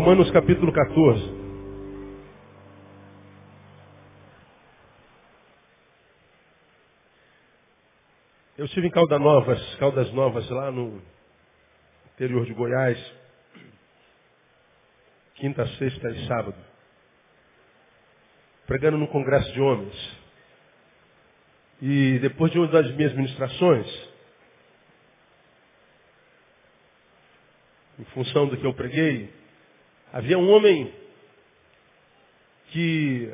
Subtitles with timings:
[0.00, 1.22] Romanos capítulo 14.
[8.56, 11.02] Eu estive em Caldas Novas, Caldas Novas, lá no
[12.14, 12.98] interior de Goiás,
[15.34, 16.56] quinta, sexta e sábado,
[18.66, 20.18] pregando no congresso de homens.
[21.82, 24.08] E depois de uma das minhas ministrações,
[27.98, 29.38] em função do que eu preguei,
[30.12, 30.92] havia um homem
[32.70, 33.32] que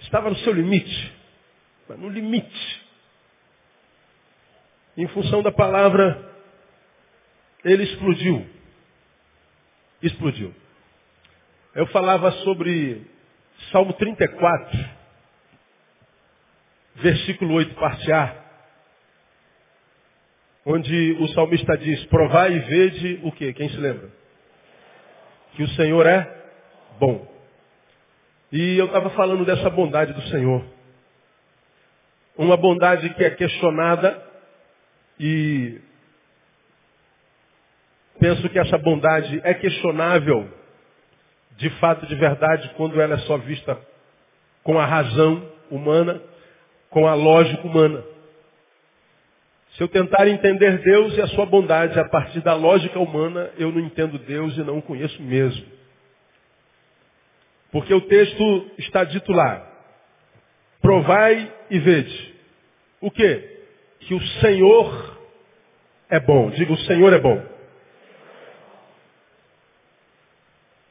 [0.00, 1.12] estava no seu limite,
[1.88, 2.82] no limite.
[4.96, 6.30] Em função da palavra,
[7.64, 8.46] ele explodiu.
[10.02, 10.54] Explodiu.
[11.74, 13.06] Eu falava sobre
[13.70, 14.90] Salmo 34,
[16.96, 18.44] versículo 8, parte A,
[20.66, 23.52] onde o salmista diz, provai e vede o quê?
[23.52, 24.21] Quem se lembra?
[25.54, 26.28] Que o Senhor é
[26.98, 27.26] bom.
[28.50, 30.64] E eu estava falando dessa bondade do Senhor.
[32.36, 34.22] Uma bondade que é questionada
[35.18, 35.80] e
[38.18, 40.48] penso que essa bondade é questionável,
[41.56, 43.78] de fato, de verdade, quando ela é só vista
[44.62, 46.20] com a razão humana,
[46.90, 48.02] com a lógica humana.
[49.72, 53.72] Se eu tentar entender Deus e a sua bondade a partir da lógica humana, eu
[53.72, 55.64] não entendo Deus e não o conheço mesmo.
[57.70, 59.66] Porque o texto está dito lá.
[60.82, 62.34] Provai e vede.
[63.00, 63.60] O quê?
[64.00, 65.18] Que o Senhor
[66.10, 66.50] é bom.
[66.50, 67.42] Diga, o Senhor é bom.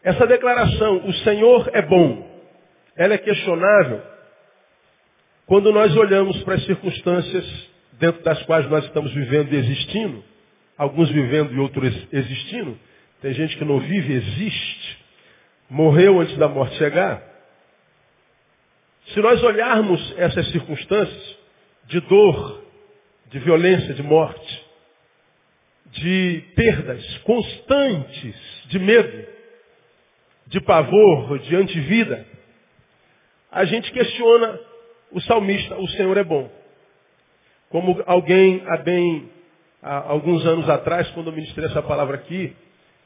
[0.04, 2.28] Essa declaração, o Senhor é bom,
[2.96, 4.02] ela é questionável
[5.46, 7.71] quando nós olhamos para as circunstâncias
[8.02, 10.24] dentro das quais nós estamos vivendo e existindo,
[10.76, 12.78] alguns vivendo e outros existindo,
[13.22, 14.98] tem gente que não vive, existe,
[15.70, 17.22] morreu antes da morte chegar.
[19.14, 21.38] Se nós olharmos essas circunstâncias
[21.86, 22.64] de dor,
[23.30, 24.66] de violência, de morte,
[25.92, 28.36] de perdas constantes,
[28.66, 29.28] de medo,
[30.48, 32.26] de pavor, de antivida,
[33.52, 34.60] a gente questiona
[35.12, 36.61] o salmista, o Senhor é bom.
[37.72, 39.30] Como alguém há bem
[39.82, 42.54] há alguns anos atrás, quando eu ministrei essa palavra aqui,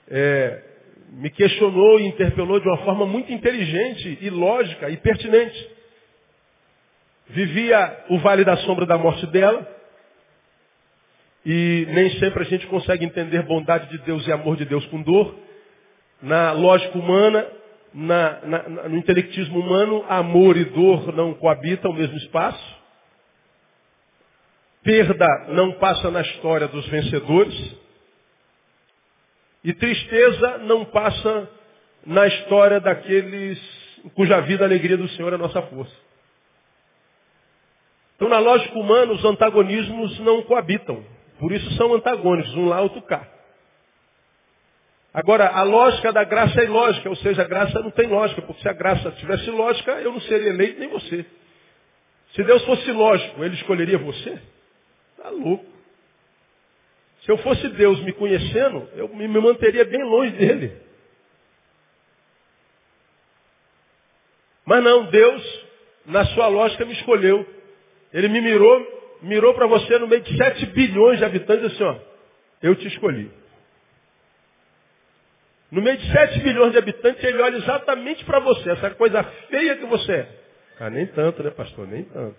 [0.09, 0.61] é,
[1.11, 5.69] me questionou e interpelou de uma forma muito inteligente e lógica e pertinente.
[7.27, 9.67] Vivia o vale da sombra da morte dela,
[11.45, 14.99] e nem sempre a gente consegue entender bondade de Deus e amor de Deus com
[15.01, 15.35] dor.
[16.21, 17.45] Na lógica humana,
[17.93, 22.84] na, na, no intelectismo humano, amor e dor não coabitam no mesmo espaço.
[24.85, 27.75] Perda não passa na história dos vencedores.
[29.63, 31.49] E tristeza não passa
[32.05, 33.59] na história daqueles
[34.13, 35.95] cuja vida a alegria do Senhor é nossa força.
[38.15, 41.03] Então, na lógica humana, os antagonismos não coabitam.
[41.39, 43.27] Por isso são antagônicos, um lá, outro cá.
[45.11, 48.61] Agora, a lógica da graça é ilógica, ou seja, a graça não tem lógica, porque
[48.61, 51.25] se a graça tivesse lógica, eu não seria eleito nem você.
[52.35, 54.39] Se Deus fosse lógico, ele escolheria você?
[55.17, 55.65] Está louco.
[57.21, 60.81] Se eu fosse Deus me conhecendo, eu me manteria bem longe dele.
[64.65, 65.65] Mas não, Deus,
[66.05, 67.45] na sua lógica, me escolheu.
[68.13, 71.97] Ele me mirou mirou para você no meio de 7 bilhões de habitantes assim, ó,
[72.61, 73.31] eu te escolhi.
[75.71, 79.77] No meio de 7 bilhões de habitantes, ele olha exatamente para você, essa coisa feia
[79.77, 80.29] que você é.
[80.79, 81.87] Ah, nem tanto, né, pastor?
[81.87, 82.37] Nem tanto.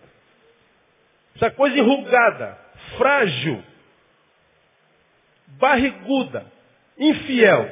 [1.34, 2.58] Essa coisa enrugada,
[2.96, 3.62] frágil,
[5.58, 6.50] barriguda,
[6.98, 7.68] infiel,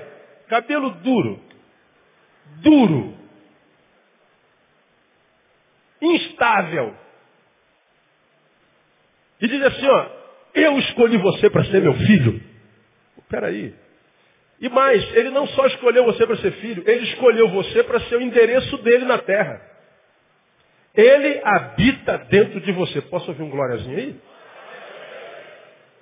[0.48, 1.40] cabelo duro,
[2.62, 3.16] duro,
[6.00, 6.96] instável,
[9.40, 10.06] e diz assim, ó,
[10.54, 12.40] eu escolhi você para ser meu filho.
[13.28, 13.74] Peraí.
[14.60, 18.16] E mais, ele não só escolheu você para ser filho, ele escolheu você para ser
[18.16, 19.60] o endereço dele na terra.
[20.94, 23.02] Ele habita dentro de você.
[23.02, 24.20] Posso ouvir um glóriazinho aí?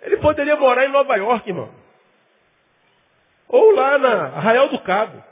[0.03, 1.73] Ele poderia morar em Nova York, irmão.
[3.49, 5.23] Ou lá na Arraial do Cabo.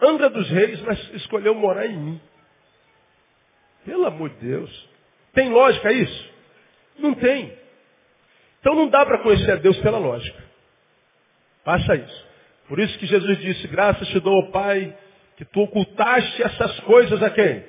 [0.00, 2.20] Angra dos Reis, mas escolheu morar em mim.
[3.84, 4.88] Pelo amor de Deus.
[5.32, 6.32] Tem lógica isso?
[6.98, 7.56] Não tem.
[8.60, 10.42] Então não dá para conhecer a Deus pela lógica.
[11.64, 12.26] Passa isso.
[12.68, 14.96] Por isso que Jesus disse, graças te dou, Pai,
[15.36, 17.64] que tu ocultaste essas coisas a quem?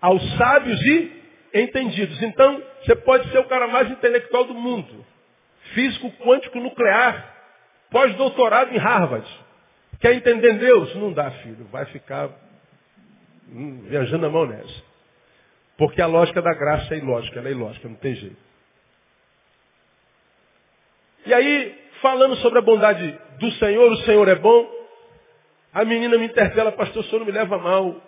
[0.00, 1.22] Aos sábios e
[1.54, 2.22] entendidos.
[2.22, 5.04] Então, você pode ser o cara mais intelectual do mundo.
[5.72, 7.32] Físico quântico nuclear.
[7.90, 9.26] Pós-doutorado em Harvard.
[10.00, 10.94] Quer entender Deus?
[10.96, 11.64] Não dá, filho.
[11.70, 12.28] Vai ficar
[13.48, 14.82] hum, viajando a mão nessa.
[15.76, 18.36] Porque a lógica da graça é ilógica, ela é ilógica, não tem jeito.
[21.26, 24.70] E aí, falando sobre a bondade do Senhor, o Senhor é bom,
[25.74, 28.00] a menina me interpela, pastor, o senhor não me leva mal.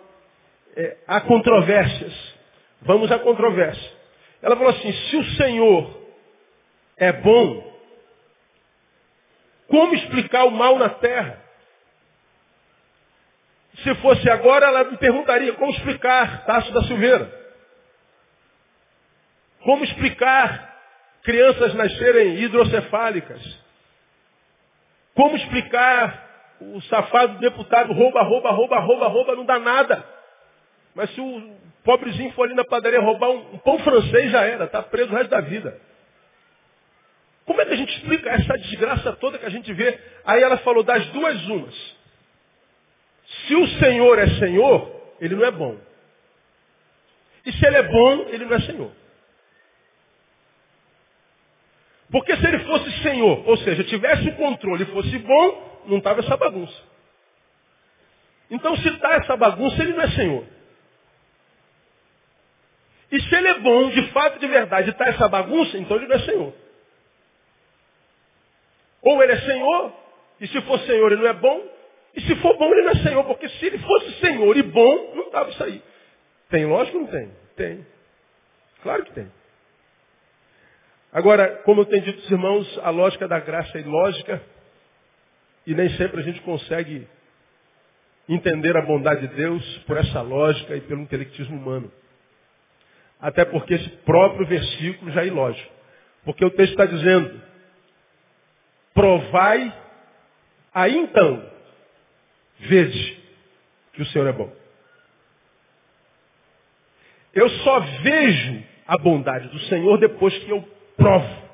[0.75, 2.13] É, há controvérsias.
[2.81, 3.91] Vamos à controvérsia.
[4.41, 6.06] Ela falou assim, se o Senhor
[6.97, 7.77] é bom,
[9.67, 11.41] como explicar o mal na terra?
[13.83, 17.31] Se fosse agora, ela me perguntaria como explicar Tasso da Silveira.
[19.61, 20.75] Como explicar
[21.23, 23.59] crianças nascerem hidrocefálicas?
[25.13, 26.25] Como explicar
[26.59, 30.03] o safado deputado rouba, rouba, rouba, rouba, rouba, não dá nada.
[30.95, 34.65] Mas se o pobrezinho for ali na padaria roubar um, um pão francês, já era,
[34.65, 35.79] está preso o resto da vida.
[37.47, 39.97] Como é que a gente explica essa desgraça toda que a gente vê?
[40.25, 41.95] Aí ela falou das duas umas.
[43.47, 45.77] Se o Senhor é Senhor, ele não é bom.
[47.45, 48.91] E se ele é bom, ele não é Senhor.
[52.11, 56.19] Porque se ele fosse Senhor, ou seja, tivesse o controle e fosse bom, não estava
[56.19, 56.83] essa bagunça.
[58.51, 60.45] Então se está essa bagunça, ele não é Senhor.
[63.09, 66.15] E se ele é bom, de fato, de verdade, está essa bagunça, então ele não
[66.17, 66.66] é Senhor.
[69.07, 69.93] Ou ele é Senhor,
[70.41, 71.65] e se for Senhor ele não é bom,
[72.13, 75.15] e se for bom ele não é Senhor, porque se ele fosse Senhor e bom,
[75.15, 75.81] não estava isso aí.
[76.49, 77.31] Tem lógico ou não tem?
[77.55, 77.87] Tem.
[78.83, 79.31] Claro que tem.
[81.13, 84.41] Agora, como eu tenho dito aos irmãos, a lógica da graça é ilógica
[85.65, 87.07] e nem sempre a gente consegue
[88.27, 91.89] entender a bondade de Deus por essa lógica e pelo intelectismo humano.
[93.21, 95.73] Até porque esse próprio versículo já é ilógico.
[96.25, 97.46] Porque o texto está dizendo,
[98.97, 99.71] provai,
[100.73, 101.47] aí então,
[102.61, 103.23] vede
[103.93, 104.51] que o Senhor é bom.
[107.31, 111.47] Eu só vejo a bondade do Senhor depois que eu provo.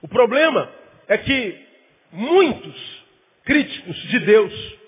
[0.00, 0.70] O problema
[1.08, 1.66] é que
[2.12, 3.04] muitos
[3.44, 4.78] críticos de Deus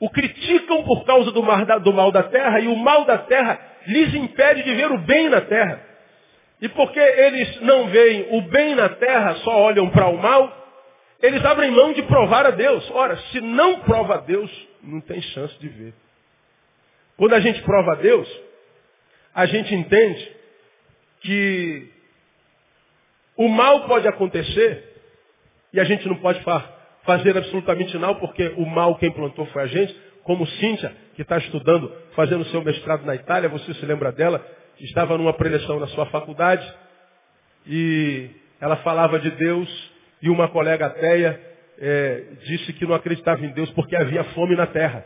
[0.00, 4.62] o criticam por causa do, mal da terra e o mal da terra lhes impede
[4.62, 5.87] de ver o bem na terra.
[6.60, 10.58] E porque eles não veem o bem na terra, só olham para o mal,
[11.22, 12.88] eles abrem mão de provar a Deus.
[12.90, 14.50] Ora, se não prova a Deus,
[14.82, 15.94] não tem chance de ver.
[17.16, 18.28] Quando a gente prova a Deus,
[19.34, 20.36] a gente entende
[21.20, 21.88] que
[23.36, 24.84] o mal pode acontecer
[25.72, 26.42] e a gente não pode
[27.04, 29.94] fazer absolutamente nada porque o mal quem plantou foi a gente.
[30.22, 34.44] Como Cíntia, que está estudando, fazendo seu mestrado na Itália, você se lembra dela,
[34.80, 36.74] estava numa preleção na sua faculdade
[37.66, 38.30] e
[38.60, 39.92] ela falava de Deus
[40.22, 41.40] e uma colega ateia
[41.78, 45.04] é, disse que não acreditava em Deus porque havia fome na terra.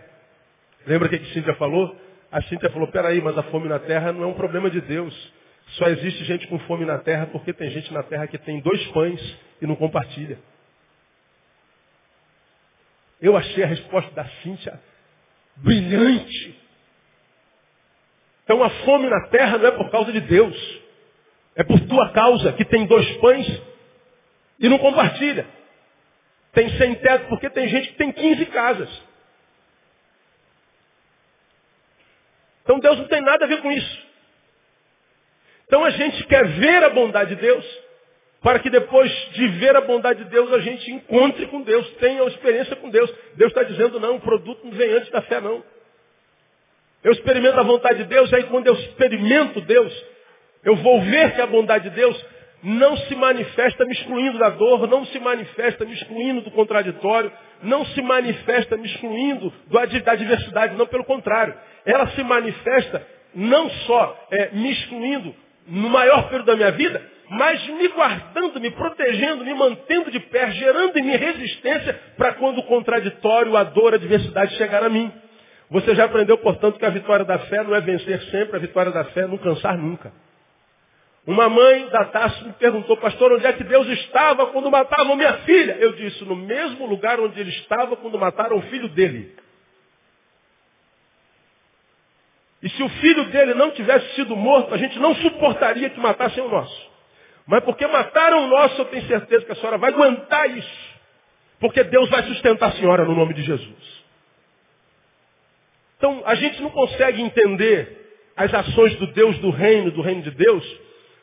[0.86, 1.94] Lembra o que, que Cíntia falou?
[2.30, 5.32] A Cíntia falou, peraí, mas a fome na terra não é um problema de Deus.
[5.72, 8.84] Só existe gente com fome na terra porque tem gente na terra que tem dois
[8.88, 10.38] pães e não compartilha.
[13.20, 14.80] Eu achei a resposta da Cíntia
[15.56, 16.61] brilhante.
[18.44, 20.82] Então a fome na terra não é por causa de Deus.
[21.54, 23.62] É por tua causa que tem dois pães
[24.58, 25.46] e não compartilha.
[26.52, 29.02] Tem sem teto porque tem gente que tem 15 casas.
[32.62, 34.06] Então Deus não tem nada a ver com isso.
[35.66, 37.64] Então a gente quer ver a bondade de Deus,
[38.42, 42.22] para que depois de ver a bondade de Deus, a gente encontre com Deus, tenha
[42.22, 43.10] uma experiência com Deus.
[43.36, 45.64] Deus está dizendo, não, o produto não vem antes da fé, não.
[47.04, 49.92] Eu experimento a vontade de Deus, aí quando eu experimento Deus,
[50.64, 52.26] eu vou ver que a bondade de Deus
[52.62, 57.32] não se manifesta me excluindo da dor, não se manifesta me excluindo do contraditório,
[57.62, 61.54] não se manifesta me excluindo da adversidade, não, pelo contrário.
[61.84, 63.04] Ela se manifesta
[63.34, 65.34] não só é, me excluindo
[65.66, 70.50] no maior período da minha vida, mas me guardando, me protegendo, me mantendo de pé,
[70.52, 75.10] gerando em mim resistência para quando o contraditório, a dor, a adversidade chegar a mim.
[75.72, 78.92] Você já aprendeu, portanto, que a vitória da fé não é vencer sempre, a vitória
[78.92, 80.12] da fé é não cansar nunca.
[81.26, 85.32] Uma mãe da Tassi me perguntou, pastor, onde é que Deus estava quando matavam minha
[85.38, 85.78] filha?
[85.80, 89.34] Eu disse, no mesmo lugar onde ele estava quando mataram o filho dele.
[92.62, 96.44] E se o filho dele não tivesse sido morto, a gente não suportaria que matassem
[96.44, 96.90] o nosso.
[97.46, 100.92] Mas porque mataram o nosso, eu tenho certeza que a senhora vai aguentar isso.
[101.58, 104.01] Porque Deus vai sustentar a senhora no nome de Jesus.
[106.02, 110.32] Então, a gente não consegue entender as ações do Deus do reino, do reino de
[110.32, 110.80] Deus,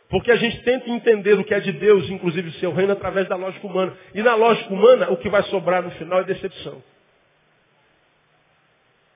[0.08, 3.28] Porque a gente tenta entender o que é de Deus, inclusive o seu reino, através
[3.28, 3.94] da lógica humana.
[4.16, 6.82] E na lógica humana, o que vai sobrar no final é decepção.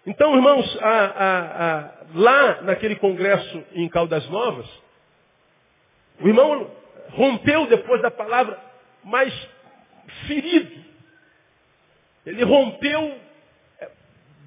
[0.06, 4.68] Então, irmãos, a, a, a, lá naquele congresso em Caldas Novas,
[6.20, 6.70] o irmão
[7.12, 8.60] rompeu depois da palavra,
[9.02, 9.34] mas
[10.28, 10.84] ferido.
[12.26, 13.23] Ele rompeu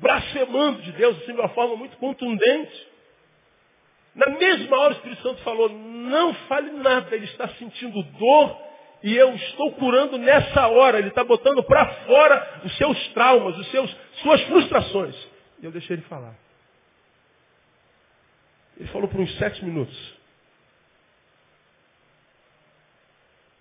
[0.00, 2.88] blasfemando de Deus, assim, de uma forma muito contundente.
[4.14, 8.66] Na mesma hora o Espírito Santo falou, não fale nada, ele está sentindo dor
[9.02, 10.98] e eu estou curando nessa hora.
[10.98, 15.14] Ele está botando para fora os seus traumas, os seus, suas frustrações.
[15.60, 16.34] E eu deixei ele falar.
[18.78, 20.16] Ele falou por uns sete minutos.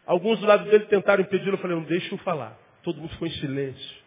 [0.05, 2.57] Alguns do lado dele tentaram impedir, eu falei, não deixa eu falar.
[2.83, 4.04] Todo mundo ficou em silêncio.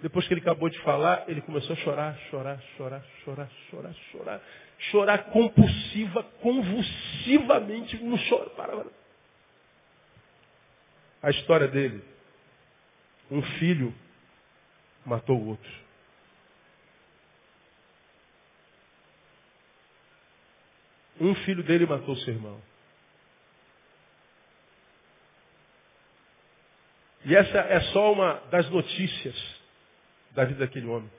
[0.00, 4.42] Depois que ele acabou de falar, ele começou a chorar, chorar, chorar, chorar, chorar, chorar.
[4.78, 8.50] Chorar compulsiva, convulsivamente no choro.
[8.50, 8.86] Para.
[11.20, 12.04] A história dele.
[13.28, 13.92] Um filho
[15.04, 15.72] matou o outro.
[21.20, 22.62] Um filho dele matou seu irmão.
[27.24, 29.57] E essa é só uma das notícias
[30.32, 31.10] da vida daquele homem.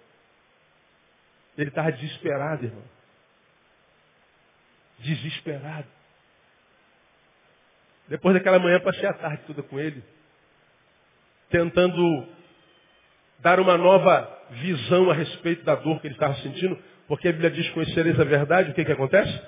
[1.57, 2.83] Ele estava desesperado, irmão.
[4.99, 5.87] Desesperado.
[8.07, 10.03] Depois daquela manhã, passei a tarde toda com ele,
[11.49, 12.27] tentando
[13.39, 17.51] dar uma nova visão a respeito da dor que ele estava sentindo, porque a Bíblia
[17.51, 19.41] diz: Conhecereis a verdade, o que, que acontece?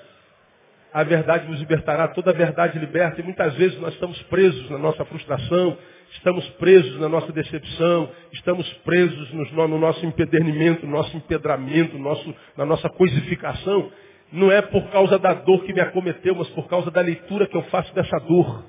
[0.92, 4.78] A verdade nos libertará, toda a verdade liberta, e muitas vezes nós estamos presos na
[4.78, 5.76] nossa frustração,
[6.12, 12.04] estamos presos na nossa decepção, estamos presos no, no nosso empedernimento, no nosso empedramento, no
[12.04, 13.90] nosso, na nossa coisificação,
[14.32, 17.56] não é por causa da dor que me acometeu, mas por causa da leitura que
[17.56, 18.64] eu faço dessa dor.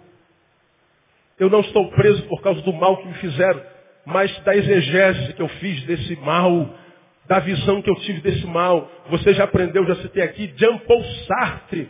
[1.39, 3.61] Eu não estou preso por causa do mal que me fizeram,
[4.05, 6.69] mas da exegese que eu fiz desse mal,
[7.27, 8.89] da visão que eu tive desse mal.
[9.09, 11.89] Você já aprendeu, já citei aqui, Jean Paul Sartre,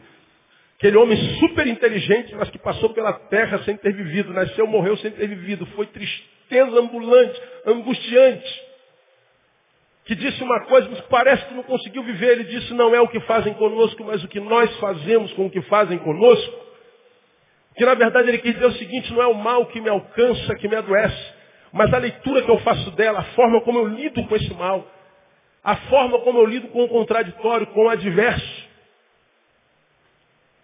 [0.84, 5.12] Aquele homem super inteligente, mas que passou pela terra sem ter vivido, nasceu, morreu sem
[5.12, 8.62] ter vivido, foi tristeza ambulante, angustiante.
[10.04, 12.34] Que disse uma coisa, mas parece que não conseguiu viver.
[12.34, 15.50] Ele disse, não é o que fazem conosco, mas o que nós fazemos com o
[15.50, 16.54] que fazem conosco.
[17.78, 20.54] Que na verdade ele quis dizer o seguinte, não é o mal que me alcança,
[20.56, 21.34] que me adoece,
[21.72, 24.86] mas a leitura que eu faço dela, a forma como eu lido com esse mal,
[25.64, 28.63] a forma como eu lido com o contraditório, com o adverso.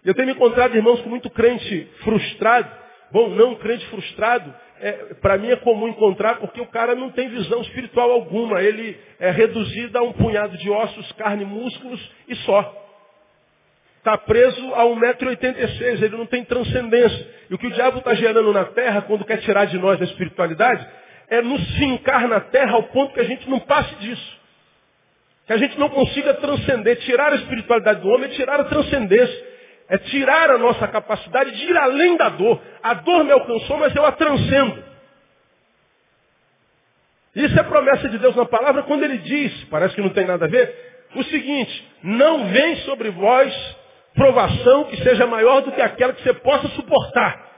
[0.04, 2.70] Eu tenho me encontrado, irmãos, com muito crente frustrado.
[3.12, 7.28] Bom, não crente frustrado, é, para mim é comum encontrar porque o cara não tem
[7.28, 8.62] visão espiritual alguma.
[8.62, 12.76] Ele é reduzido a um punhado de ossos, carne, músculos e só.
[13.98, 17.28] Está preso a 1,86m, ele não tem transcendência.
[17.50, 20.04] E o que o diabo está gerando na terra, quando quer tirar de nós a
[20.04, 20.88] espiritualidade,
[21.28, 24.40] é nos fincar na terra ao ponto que a gente não passe disso.
[25.46, 26.96] Que a gente não consiga transcender.
[27.00, 29.49] Tirar a espiritualidade do homem é tirar a transcendência.
[29.90, 32.62] É tirar a nossa capacidade de ir além da dor.
[32.82, 34.84] A dor me alcançou, mas eu a transcendo.
[37.34, 40.46] Isso é promessa de Deus na palavra quando ele diz, parece que não tem nada
[40.46, 43.76] a ver, o seguinte, não vem sobre vós
[44.14, 47.48] provação que seja maior do que aquela que você possa suportar.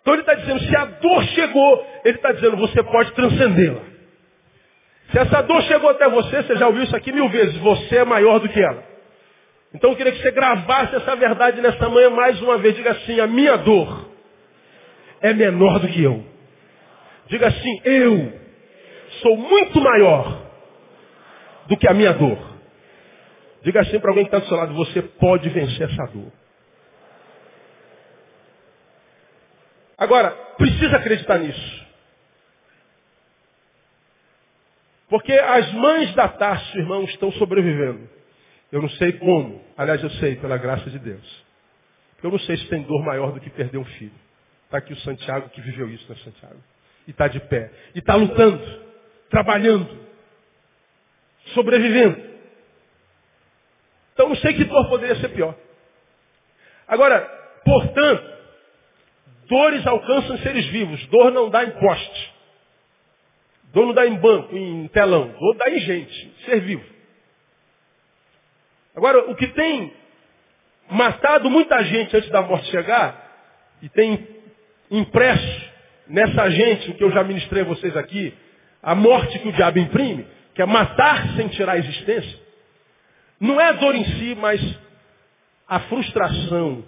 [0.00, 3.80] Então ele está dizendo, se a dor chegou, ele está dizendo, você pode transcendê-la.
[5.10, 8.04] Se essa dor chegou até você, você já ouviu isso aqui mil vezes, você é
[8.04, 8.93] maior do que ela.
[9.74, 12.76] Então eu queria que você gravasse essa verdade nesta manhã mais uma vez.
[12.76, 14.08] Diga assim, a minha dor
[15.20, 16.24] é menor do que eu.
[17.26, 18.32] Diga assim, eu
[19.20, 20.46] sou muito maior
[21.66, 22.38] do que a minha dor.
[23.62, 26.30] Diga assim para alguém que está do seu lado, você pode vencer essa dor.
[29.98, 31.84] Agora, precisa acreditar nisso.
[35.08, 38.13] Porque as mães da Tarso, irmãos, estão sobrevivendo.
[38.74, 39.64] Eu não sei como.
[39.76, 41.44] Aliás, eu sei, pela graça de Deus.
[42.20, 44.10] Eu não sei se tem dor maior do que perder um filho.
[44.64, 46.60] Está aqui o Santiago que viveu isso, né, Santiago?
[47.06, 47.70] E está de pé.
[47.94, 48.60] E está lutando,
[49.30, 49.88] trabalhando,
[51.54, 52.20] sobrevivendo.
[54.12, 55.56] Então não sei que dor poderia ser pior.
[56.88, 57.20] Agora,
[57.64, 58.24] portanto,
[59.46, 61.06] dores alcançam seres vivos.
[61.06, 62.34] Dor não dá em poste.
[63.72, 65.28] Dor não dá em banco, em telão.
[65.28, 66.93] Dor dá em gente, ser vivo.
[68.94, 69.92] Agora, o que tem
[70.90, 73.22] matado muita gente antes da morte chegar,
[73.82, 74.26] e tem
[74.90, 75.72] impresso
[76.06, 78.34] nessa gente, o que eu já ministrei a vocês aqui,
[78.82, 82.38] a morte que o diabo imprime, que é matar sem tirar a existência,
[83.40, 84.60] não é a dor em si, mas
[85.66, 86.84] a frustração,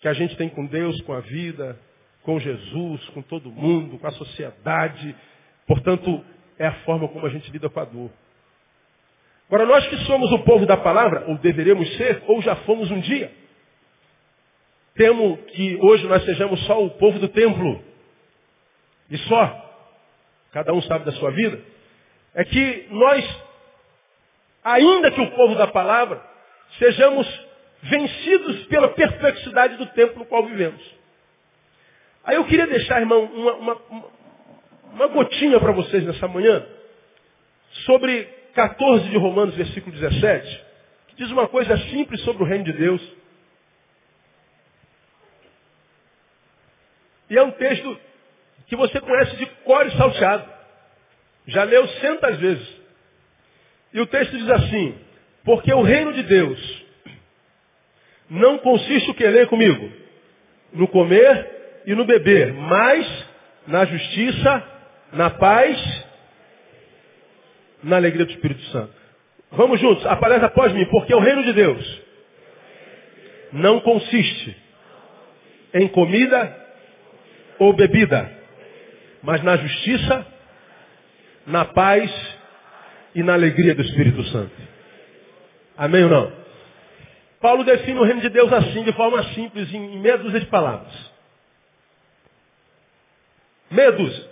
[0.00, 1.78] que a gente tem com Deus, com a vida,
[2.22, 5.14] com Jesus, com todo mundo, com a sociedade.
[5.66, 6.24] Portanto,
[6.58, 8.10] é a forma como a gente lida com a dor.
[9.52, 13.00] Agora, nós que somos o povo da palavra, ou deveremos ser, ou já fomos um
[13.00, 13.30] dia,
[14.94, 17.84] temo que hoje nós sejamos só o povo do templo.
[19.10, 19.70] E só,
[20.52, 21.60] cada um sabe da sua vida,
[22.34, 23.42] é que nós,
[24.64, 26.24] ainda que o povo da palavra,
[26.78, 27.28] sejamos
[27.82, 30.82] vencidos pela perplexidade do tempo no qual vivemos.
[32.24, 33.80] Aí eu queria deixar, irmão, uma, uma,
[34.94, 36.66] uma gotinha para vocês nessa manhã,
[37.84, 40.64] sobre 14 de Romanos, versículo 17,
[41.08, 43.02] que diz uma coisa simples sobre o reino de Deus.
[47.30, 47.98] E é um texto
[48.66, 50.50] que você conhece de cor e salteado.
[51.46, 52.82] Já leu centas vezes.
[53.92, 54.98] E o texto diz assim,
[55.44, 56.82] porque o reino de Deus
[58.28, 59.90] não consiste o que lê comigo?
[60.72, 63.26] No comer e no beber, mas
[63.66, 64.68] na justiça,
[65.12, 66.01] na paz,
[67.82, 68.92] na alegria do Espírito Santo.
[69.50, 72.00] Vamos juntos, aparece após mim, porque o reino de Deus
[73.52, 74.56] não consiste
[75.74, 76.56] em comida
[77.58, 78.30] ou bebida,
[79.22, 80.26] mas na justiça,
[81.46, 82.10] na paz
[83.14, 84.54] e na alegria do Espírito Santo.
[85.76, 86.32] Amém ou não?
[87.40, 91.12] Paulo define o reino de Deus assim, de forma simples, em meia dúzia de palavras.
[93.70, 94.31] Meia dúzia.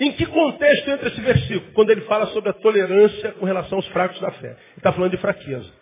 [0.00, 1.72] Em que contexto entra esse versículo?
[1.72, 4.50] Quando ele fala sobre a tolerância com relação aos fracos da fé.
[4.50, 5.72] Ele está falando de fraqueza.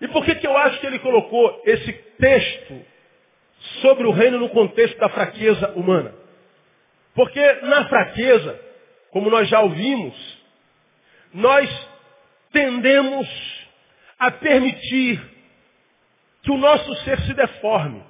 [0.00, 2.82] E por que, que eu acho que ele colocou esse texto
[3.82, 6.14] sobre o reino no contexto da fraqueza humana?
[7.14, 8.60] Porque na fraqueza,
[9.10, 10.14] como nós já ouvimos,
[11.32, 11.88] nós
[12.52, 13.28] tendemos
[14.18, 15.20] a permitir
[16.42, 18.02] que o nosso ser se deforme.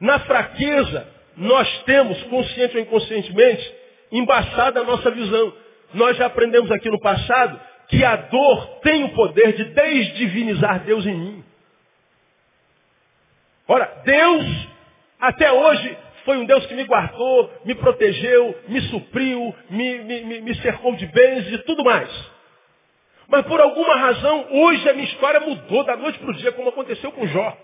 [0.00, 3.74] Na fraqueza, nós temos, consciente ou inconscientemente,
[4.12, 5.52] embaçada a nossa visão.
[5.94, 11.06] Nós já aprendemos aqui no passado que a dor tem o poder de desdivinizar Deus
[11.06, 11.44] em mim.
[13.66, 14.68] Ora, Deus,
[15.20, 20.54] até hoje, foi um Deus que me guardou, me protegeu, me supriu, me, me, me
[20.56, 22.10] cercou de bens e tudo mais.
[23.28, 26.68] Mas por alguma razão, hoje a minha história mudou da noite para o dia, como
[26.68, 27.56] aconteceu com Jó.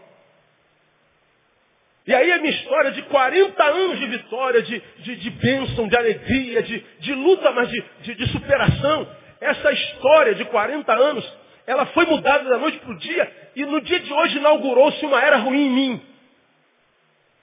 [2.10, 5.96] E aí a minha história de 40 anos de vitória, de, de, de bênção, de
[5.96, 9.06] alegria, de, de luta, mas de, de, de superação,
[9.40, 13.80] essa história de 40 anos, ela foi mudada da noite para o dia, e no
[13.80, 16.02] dia de hoje inaugurou-se uma era ruim em mim.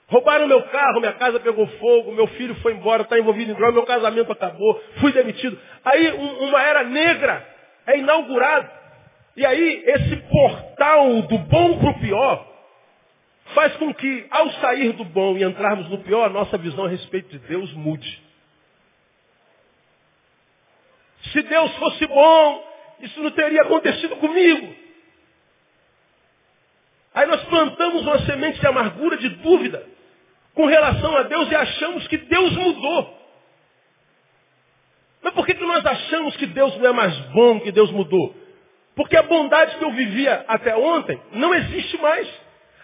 [0.08, 3.72] Roubaram meu carro, minha casa pegou fogo, meu filho foi embora, está envolvido em droga,
[3.72, 5.58] meu casamento acabou, fui demitido.
[5.82, 7.42] Aí um, uma era negra
[7.86, 8.70] é inaugurada.
[9.34, 12.47] E aí esse portal do bom para o pior
[13.54, 16.88] faz com que, ao sair do bom e entrarmos no pior, a nossa visão a
[16.88, 18.22] respeito de Deus mude.
[21.32, 22.68] Se Deus fosse bom,
[23.00, 24.74] isso não teria acontecido comigo.
[27.14, 29.84] Aí nós plantamos uma semente de amargura, de dúvida,
[30.54, 33.18] com relação a Deus e achamos que Deus mudou.
[35.22, 38.34] Mas por que, que nós achamos que Deus não é mais bom, que Deus mudou?
[38.94, 42.28] Porque a bondade que eu vivia até ontem não existe mais.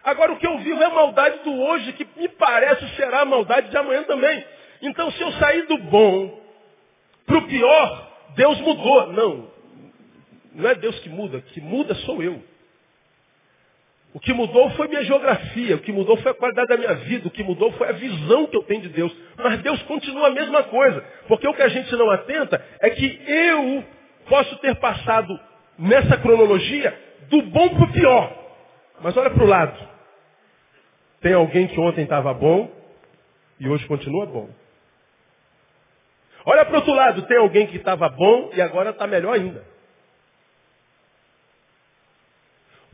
[0.04, 3.24] Agora o que eu vivo é a maldade do hoje, que me parece será a
[3.24, 4.44] maldade de amanhã também.
[4.82, 6.40] Então se eu sair do bom
[7.26, 9.12] para o pior, Deus mudou.
[9.12, 9.50] Não,
[10.54, 12.42] não é Deus que muda, que muda sou eu.
[14.12, 17.26] O que mudou foi minha geografia, o que mudou foi a qualidade da minha vida,
[17.26, 19.12] o que mudou foi a visão que eu tenho de Deus.
[19.36, 21.04] Mas Deus continua a mesma coisa.
[21.26, 23.84] Porque o que a gente não atenta é que eu
[24.28, 25.36] posso ter passado
[25.76, 26.96] nessa cronologia
[27.28, 28.32] do bom para o pior.
[29.00, 29.93] Mas olha para o lado.
[31.24, 32.70] Tem alguém que ontem estava bom
[33.58, 34.50] e hoje continua bom.
[36.44, 39.64] Olha para o outro lado, tem alguém que estava bom e agora está melhor ainda.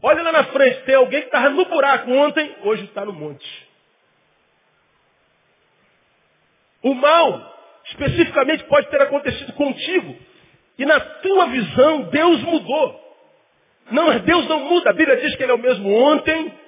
[0.00, 3.68] Olha lá na frente, tem alguém que estava no buraco ontem, hoje está no monte.
[6.84, 10.16] O mal, especificamente, pode ter acontecido contigo.
[10.78, 13.18] E na tua visão, Deus mudou.
[13.90, 14.90] Não, Deus não muda.
[14.90, 16.59] A Bíblia diz que Ele é o mesmo ontem,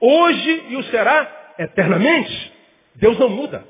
[0.00, 2.52] hoje e o será eternamente.
[2.94, 3.64] Deus não muda.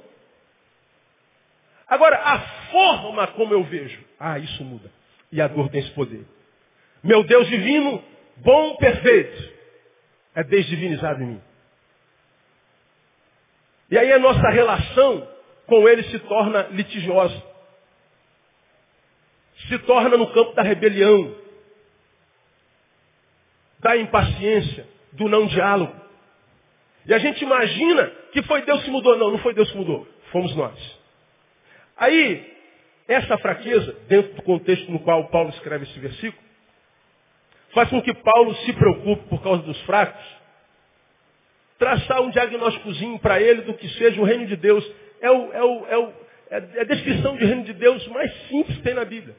[1.86, 2.38] Agora, a
[2.70, 4.90] forma como eu vejo, ah, isso muda.
[5.32, 6.24] E a dor tem esse poder.
[7.02, 8.02] Meu Deus divino
[8.36, 9.52] bom, perfeito,
[10.34, 11.42] é desdivinizado em mim.
[13.90, 15.26] E aí a nossa relação
[15.66, 17.42] com ele se torna litigiosa.
[19.68, 21.34] Se torna no campo da rebelião,
[23.80, 25.94] da impaciência, do não diálogo.
[27.06, 29.16] E a gente imagina que foi Deus que mudou.
[29.16, 30.06] Não, não foi Deus que mudou.
[30.30, 30.98] Fomos nós.
[31.96, 32.56] Aí,
[33.08, 36.42] essa fraqueza, dentro do contexto no qual Paulo escreve esse versículo,
[37.70, 40.24] faz com que Paulo se preocupe por causa dos fracos,
[41.78, 44.84] traçar um diagnósticozinho para ele do que seja o reino de Deus.
[45.20, 46.12] É, o, é, o, é, o,
[46.50, 49.34] é a descrição de reino de Deus mais simples que tem na Bíblia.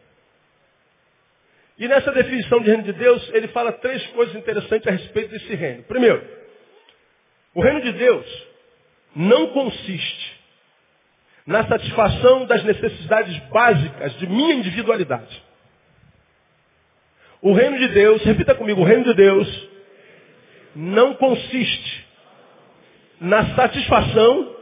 [1.78, 5.56] E nessa definição de reino de Deus, ele fala três coisas interessantes a respeito desse
[5.56, 5.84] reino.
[5.84, 6.22] Primeiro,
[7.54, 8.48] o reino de Deus
[9.16, 10.40] não consiste
[11.46, 15.44] na satisfação das necessidades básicas de minha individualidade.
[17.42, 19.70] O reino de Deus, repita comigo, o reino de Deus
[20.76, 22.08] não consiste
[23.20, 24.56] na satisfação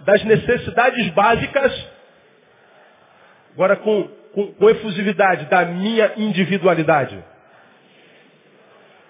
[0.00, 1.88] das necessidades básicas,
[3.54, 7.22] agora com, com, com efusividade, da minha individualidade.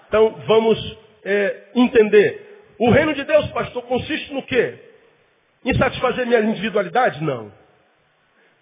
[0.09, 2.53] Então vamos é, entender.
[2.78, 4.78] O reino de Deus, pastor, consiste no quê?
[5.64, 7.22] Em satisfazer minha individualidade?
[7.22, 7.52] Não.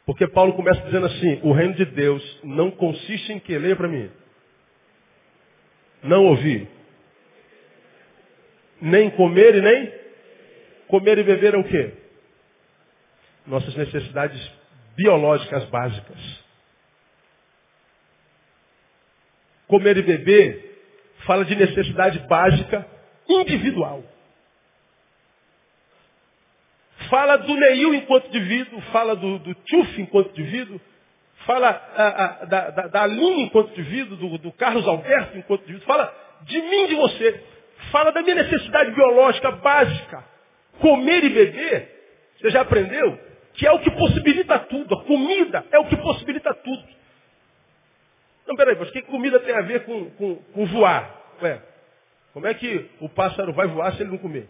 [0.04, 3.56] Porque Paulo começa dizendo assim, o reino de Deus não consiste em que?
[3.56, 4.10] Leia para mim.
[6.02, 6.68] Não ouvir.
[8.80, 9.92] Nem comer e nem
[10.88, 11.94] comer e beber é o quê?
[13.46, 14.52] Nossas necessidades
[14.96, 16.42] biológicas básicas.
[19.68, 20.72] Comer e beber
[21.24, 22.86] fala de necessidade básica
[23.28, 24.02] individual.
[27.08, 30.80] Fala do Neil enquanto indivíduo, fala do, do Tchuf enquanto indivíduo,
[31.46, 36.14] fala a, a, da, da, Aline enquanto indivíduo, do, do Carlos Alberto enquanto indivíduo, fala
[36.42, 37.44] de mim, de você.
[37.90, 40.24] Fala da minha necessidade biológica básica.
[40.78, 42.02] Comer e beber,
[42.38, 43.18] você já aprendeu?
[43.54, 44.94] Que é o que possibilita tudo.
[44.94, 46.84] A comida é o que possibilita tudo.
[48.46, 51.22] Não, peraí, mas o que comida tem a ver com, com, com voar?
[51.42, 51.60] Ué,
[52.32, 54.48] como é que o pássaro vai voar se ele não comer?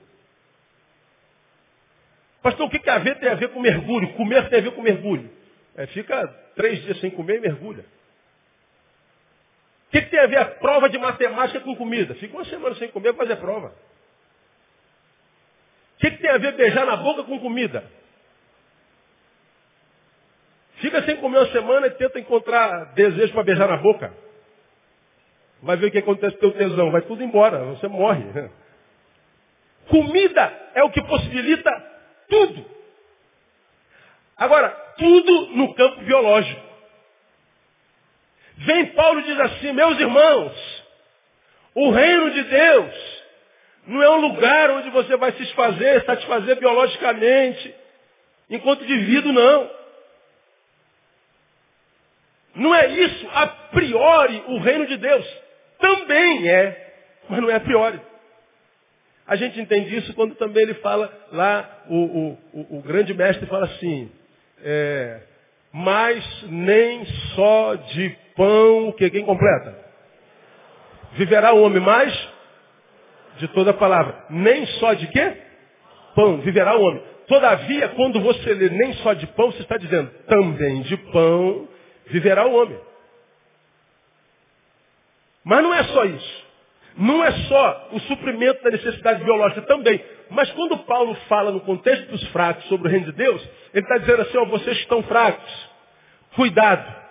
[2.43, 4.13] Pastor, o que, que a ver tem a ver com mergulho?
[4.15, 5.31] Comer tem a ver com mergulho.
[5.77, 7.85] É, fica três dias sem comer e mergulha.
[9.89, 12.15] O que, que tem a ver a prova de matemática com comida?
[12.17, 13.75] Fica uma semana sem comer para fazer prova.
[15.97, 17.85] O que, que tem a ver beijar na boca com comida?
[20.77, 24.13] Fica sem comer uma semana e tenta encontrar desejo para beijar na boca.
[25.63, 26.91] Vai ver o que acontece com o teu tesão.
[26.91, 27.65] Vai tudo embora.
[27.67, 28.25] Você morre.
[29.89, 31.71] Comida é o que possibilita
[32.29, 32.65] tudo.
[34.37, 36.61] Agora, tudo no campo biológico.
[38.59, 40.85] Vem Paulo e diz assim, meus irmãos,
[41.75, 43.23] o reino de Deus
[43.87, 47.75] não é um lugar onde você vai se satisfazer, satisfazer biologicamente,
[48.51, 49.71] enquanto indivíduo, não.
[52.55, 55.42] Não é isso, a priori, o reino de Deus.
[55.83, 56.95] Também é,
[57.29, 58.01] mas não é a priori.
[59.27, 63.47] A gente entende isso quando também ele fala lá, o, o, o, o grande mestre
[63.47, 64.11] fala assim,
[64.63, 65.21] é,
[65.73, 69.77] mas nem só de pão, que quem completa?
[71.13, 72.29] Viverá o homem mais
[73.39, 74.25] de toda palavra.
[74.31, 75.37] Nem só de quê?
[76.15, 77.03] Pão, viverá o homem.
[77.27, 81.69] Todavia, quando você lê nem só de pão, você está dizendo também de pão
[82.07, 82.79] viverá o homem.
[85.45, 86.43] Mas não é só isso.
[86.97, 90.03] Não é só o suprimento da necessidade biológica também.
[90.31, 93.99] Mas quando Paulo fala no contexto dos fracos sobre o reino de Deus, ele está
[93.99, 95.71] dizendo assim, ó, vocês estão fracos.
[96.35, 97.03] Cuidado.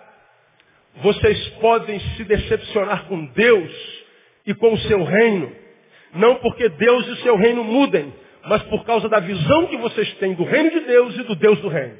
[0.96, 4.04] Vocês podem se decepcionar com Deus
[4.46, 5.52] e com o seu reino.
[6.14, 8.12] Não porque Deus e o seu reino mudem,
[8.44, 11.58] mas por causa da visão que vocês têm do reino de Deus e do Deus
[11.60, 11.98] do reino.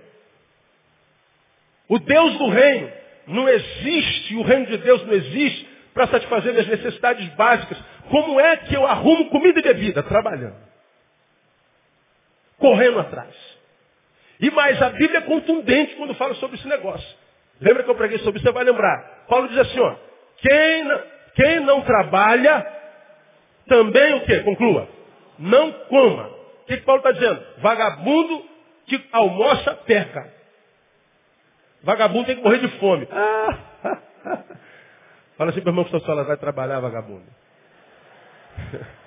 [1.89, 2.91] O Deus do reino
[3.27, 7.79] não existe, o reino de Deus não existe para satisfazer minhas necessidades básicas.
[8.11, 10.03] Como é que eu arrumo comida e bebida?
[10.03, 10.57] Trabalhando.
[12.59, 13.35] Correndo atrás.
[14.41, 17.17] E mais, a Bíblia é contundente quando fala sobre esse negócio.
[17.61, 18.47] Lembra que eu preguei sobre isso?
[18.47, 19.25] Você vai lembrar.
[19.29, 19.95] Paulo diz assim, ó.
[20.39, 21.03] Quem não,
[21.35, 22.67] quem não trabalha,
[23.69, 24.41] também o quê?
[24.41, 24.89] Conclua.
[25.39, 26.27] Não coma.
[26.63, 27.41] O que, que Paulo está dizendo?
[27.59, 28.45] Vagabundo
[28.87, 30.33] que almoça, peca.
[31.83, 33.07] Vagabundo tem que morrer de fome.
[35.37, 37.27] Fala assim para o irmão que está vai trabalhar, vagabundo.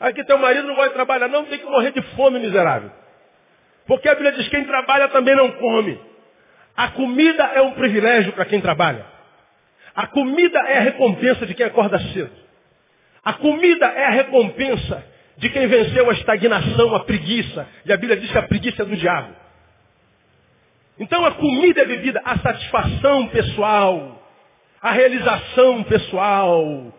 [0.00, 2.90] Aqui teu marido não vai trabalhar, não, tem que morrer de fome, miserável.
[3.86, 5.98] Porque a Bíblia diz que quem trabalha também não come.
[6.76, 9.06] A comida é um privilégio para quem trabalha.
[9.94, 12.32] A comida é a recompensa de quem acorda cedo.
[13.24, 15.04] A comida é a recompensa
[15.36, 17.68] de quem venceu a estagnação, a preguiça.
[17.84, 19.34] E a Bíblia diz que a preguiça é do diabo.
[20.98, 24.22] Então a comida e a bebida, a satisfação pessoal,
[24.80, 26.94] a realização pessoal,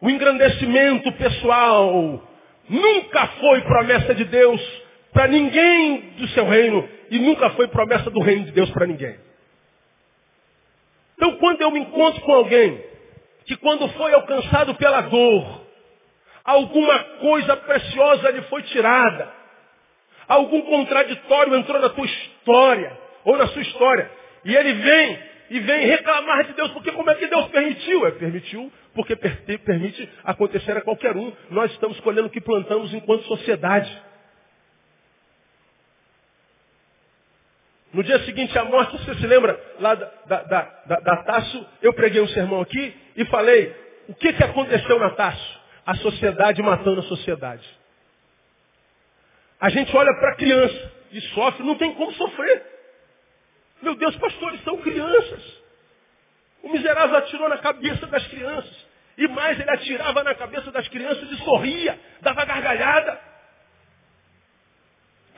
[0.00, 2.26] o engrandecimento pessoal,
[2.68, 8.20] nunca foi promessa de Deus para ninguém do seu reino e nunca foi promessa do
[8.20, 9.16] reino de Deus para ninguém.
[11.16, 12.82] Então quando eu me encontro com alguém
[13.44, 15.67] que quando foi alcançado pela dor,
[16.48, 19.30] alguma coisa preciosa lhe foi tirada,
[20.26, 24.10] algum contraditório entrou na tua história ou na sua história,
[24.46, 28.06] e ele vem e vem reclamar de Deus, porque como é que Deus permitiu?
[28.06, 31.32] É, permitiu porque permite acontecer a qualquer um.
[31.50, 33.90] Nós estamos colhendo o que plantamos enquanto sociedade.
[37.92, 41.92] No dia seguinte à morte, você se lembra lá da, da, da, da, Tasso, eu
[41.94, 43.74] preguei um sermão aqui e falei
[44.08, 45.57] o que, que aconteceu na Tasso?
[45.88, 47.66] A sociedade matando a sociedade.
[49.58, 52.62] A gente olha para a criança e sofre, não tem como sofrer.
[53.80, 55.42] Meu Deus, pastores, são crianças.
[56.62, 58.86] O miserável atirou na cabeça das crianças.
[59.16, 63.18] E mais, ele atirava na cabeça das crianças e sorria, dava gargalhada.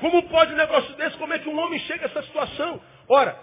[0.00, 1.16] Como pode um negócio desse?
[1.16, 2.82] Como é que um homem chega a essa situação?
[3.08, 3.38] Ora,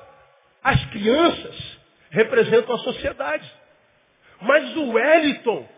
[0.61, 3.49] as crianças representam a sociedade.
[4.41, 5.76] Mas o Wellington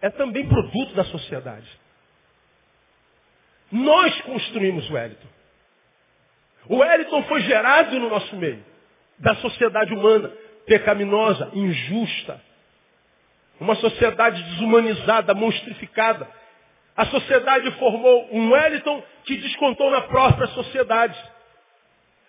[0.00, 1.66] é também produto da sociedade.
[3.70, 5.28] Nós construímos o Wellington.
[6.68, 8.64] O Wellington foi gerado no nosso meio,
[9.18, 10.32] da sociedade humana,
[10.66, 12.40] pecaminosa, injusta.
[13.58, 16.28] Uma sociedade desumanizada, monstrificada.
[16.96, 21.18] A sociedade formou um Wellington que descontou na própria sociedade.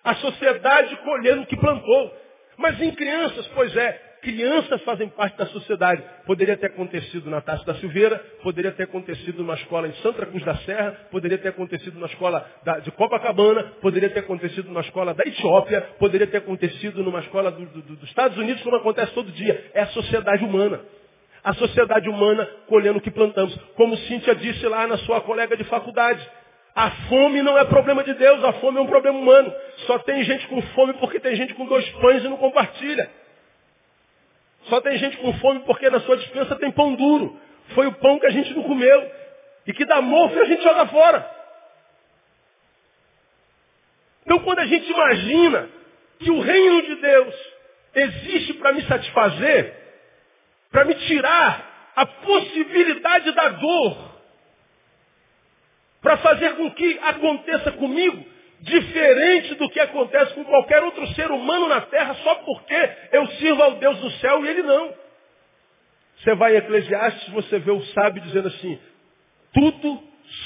[0.02, 2.14] A sociedade colhendo o que plantou.
[2.56, 6.02] Mas em crianças, pois é, crianças fazem parte da sociedade.
[6.26, 10.44] Poderia ter acontecido na Taça da Silveira, poderia ter acontecido numa escola em Santa Cruz
[10.44, 15.14] da Serra, poderia ter acontecido na escola da, de Copacabana, poderia ter acontecido numa escola
[15.14, 19.30] da Etiópia, poderia ter acontecido numa escola do, do, dos Estados Unidos, como acontece todo
[19.32, 19.70] dia.
[19.74, 20.80] É a sociedade humana.
[21.42, 23.56] A sociedade humana colhendo o que plantamos.
[23.76, 26.26] Como Cíntia disse lá na sua colega de faculdade.
[26.74, 29.52] A fome não é problema de Deus, a fome é um problema humano.
[29.86, 33.10] Só tem gente com fome porque tem gente com dois pães e não compartilha.
[34.68, 37.40] Só tem gente com fome porque na sua dispensa tem pão duro.
[37.74, 39.10] Foi o pão que a gente não comeu.
[39.66, 41.38] E que dá mofo a gente joga fora.
[44.24, 45.68] Então quando a gente imagina
[46.18, 47.34] que o reino de Deus
[47.94, 49.74] existe para me satisfazer,
[50.70, 54.20] para me tirar a possibilidade da dor,
[56.00, 61.68] para fazer com que aconteça comigo diferente do que acontece com qualquer outro ser humano
[61.68, 64.94] na terra, só porque eu sirvo ao Deus do céu e ele não.
[66.18, 68.78] Você vai em Eclesiastes, você vê o sábio dizendo assim,
[69.52, 70.02] tudo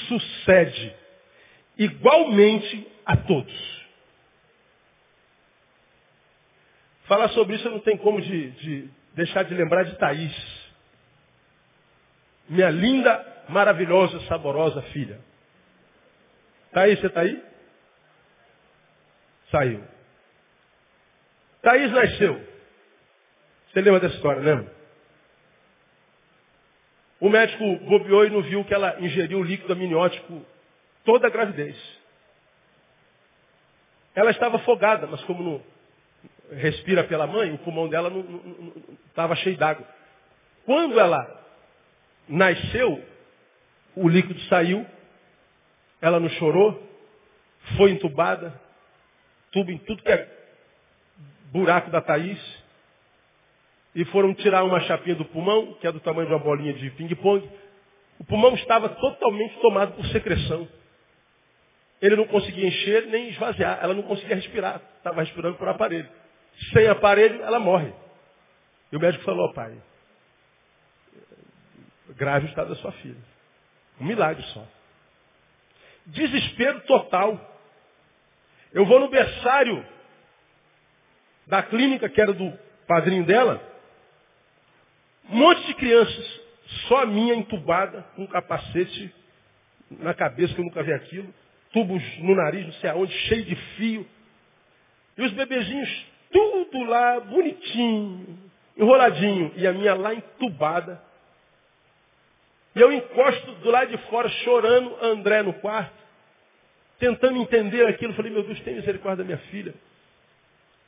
[0.07, 0.95] sucede
[1.77, 3.73] igualmente a todos.
[7.05, 10.63] Falar sobre isso não tem como de, de deixar de lembrar de Thaís.
[12.47, 15.19] Minha linda, maravilhosa, saborosa filha.
[16.71, 17.52] Thaís, você está aí?
[19.53, 19.83] Saiu.
[21.61, 22.41] Thaís nasceu.
[23.71, 24.73] Você lembra dessa história, lembra?
[27.19, 30.43] O médico bobeou e não viu que ela ingeriu líquido amniótico
[31.05, 31.77] toda a gravidez.
[34.15, 35.63] Ela estava afogada, mas como não
[36.57, 38.73] respira pela mãe, o pulmão dela não
[39.07, 39.87] estava cheio d'água.
[40.65, 41.45] Quando ela
[42.27, 43.03] nasceu,
[43.95, 44.85] o líquido saiu,
[46.01, 46.81] ela não chorou,
[47.77, 48.61] foi entubada,
[49.53, 50.27] tubo em tudo que é
[51.51, 52.39] buraco da Thaís.
[53.95, 56.89] E foram tirar uma chapinha do pulmão, que é do tamanho de uma bolinha de
[56.91, 57.47] ping-pong.
[58.19, 60.67] O pulmão estava totalmente tomado por secreção.
[62.01, 63.79] Ele não conseguia encher nem esvaziar.
[63.81, 64.81] Ela não conseguia respirar.
[64.97, 66.09] Estava respirando por aparelho.
[66.73, 67.93] Sem aparelho, ela morre.
[68.91, 69.77] E o médico falou, pai,
[72.17, 73.17] grave o estado da sua filha.
[74.01, 74.65] Um milagre só.
[76.07, 77.52] Desespero total.
[78.73, 79.85] Eu vou no berçário
[81.45, 82.51] da clínica, que era do
[82.87, 83.61] padrinho dela,
[85.29, 86.41] um monte de crianças,
[86.87, 89.13] só a minha entubada, com um capacete
[89.91, 91.31] na cabeça, que eu nunca vi aquilo,
[91.71, 94.07] tubos no nariz, não sei aonde, cheio de fio.
[95.17, 98.39] E os bebezinhos, tudo lá, bonitinho,
[98.75, 100.99] enroladinho, e a minha lá entubada.
[102.75, 106.02] E eu encosto do lado de fora, chorando, André no quarto
[107.03, 108.13] tentando entender aquilo.
[108.13, 109.73] Falei, meu Deus, tem misericórdia da minha filha.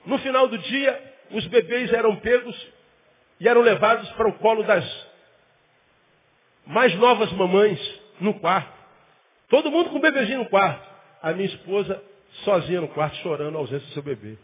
[0.05, 2.55] No final do dia, os bebês eram pegos
[3.37, 4.85] e eram levados para o colo das
[6.65, 8.73] mais novas mamães no quarto.
[9.49, 10.87] Todo mundo com o bebezinho no quarto.
[11.21, 12.01] A minha esposa
[12.45, 14.37] sozinha no quarto, chorando a ausência do seu bebê.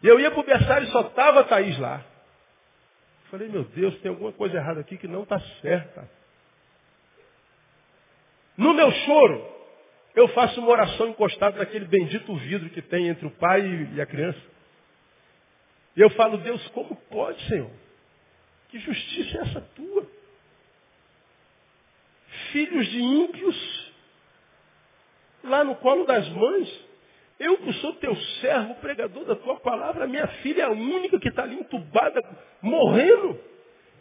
[0.00, 2.04] E eu ia para o berçário e só estava a Thaís lá.
[3.30, 6.08] Falei, meu Deus, tem alguma coisa errada aqui que não está certa.
[8.56, 9.51] No meu choro,
[10.14, 13.62] eu faço uma oração encostada naquele bendito vidro que tem entre o pai
[13.94, 14.40] e a criança.
[15.96, 17.70] E eu falo, Deus, como pode, Senhor?
[18.68, 20.06] Que justiça é essa tua?
[22.50, 23.92] Filhos de ímpios,
[25.44, 26.84] lá no colo das mães,
[27.38, 31.28] eu que sou teu servo, pregador da tua palavra, minha filha é a única que
[31.28, 32.22] está ali entubada,
[32.60, 33.38] morrendo.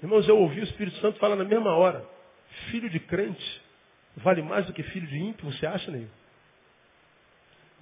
[0.02, 2.06] Irmãos, eu ouvi o Espírito Santo falar na mesma hora.
[2.70, 3.62] Filho de crente
[4.18, 6.10] vale mais do que filho de ímpio, você acha, Neil?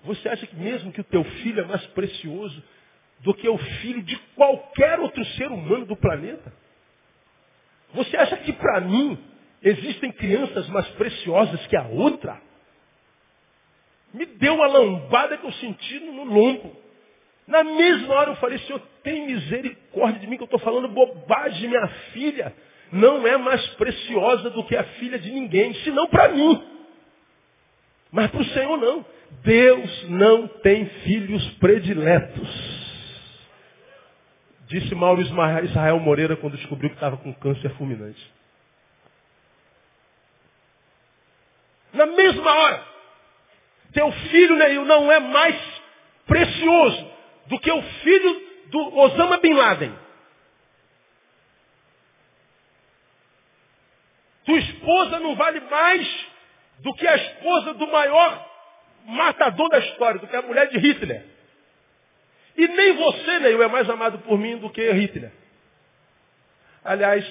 [0.04, 2.64] Você acha que mesmo que o teu filho é mais precioso
[3.20, 6.54] do que o filho de qualquer outro ser humano do planeta?
[7.94, 9.18] Você acha que para mim
[9.62, 12.42] existem crianças mais preciosas que a outra?
[14.14, 16.76] Me deu uma lambada que eu senti no lombo.
[17.46, 21.68] Na mesma hora eu falei, Senhor, tem misericórdia de mim que eu estou falando bobagem,
[21.68, 22.56] minha filha
[22.92, 26.64] não é mais preciosa do que a filha de ninguém, senão para mim.
[28.12, 29.06] Mas para o Senhor não.
[29.44, 32.80] Deus não tem filhos prediletos.
[34.68, 38.32] Disse Mauro Israel Moreira quando descobriu que estava com câncer fulminante.
[41.94, 42.84] Na mesma hora,
[43.94, 45.56] teu filho Neil não é mais
[46.28, 47.12] precioso
[47.48, 50.09] do que o filho do Osama Bin Laden.
[54.50, 56.28] Tua esposa não vale mais
[56.80, 58.50] do que a esposa do maior
[59.06, 61.24] matador da história, do que a mulher de Hitler.
[62.58, 65.32] E nem você, Neil, é mais amado por mim do que Hitler.
[66.84, 67.24] Aliás,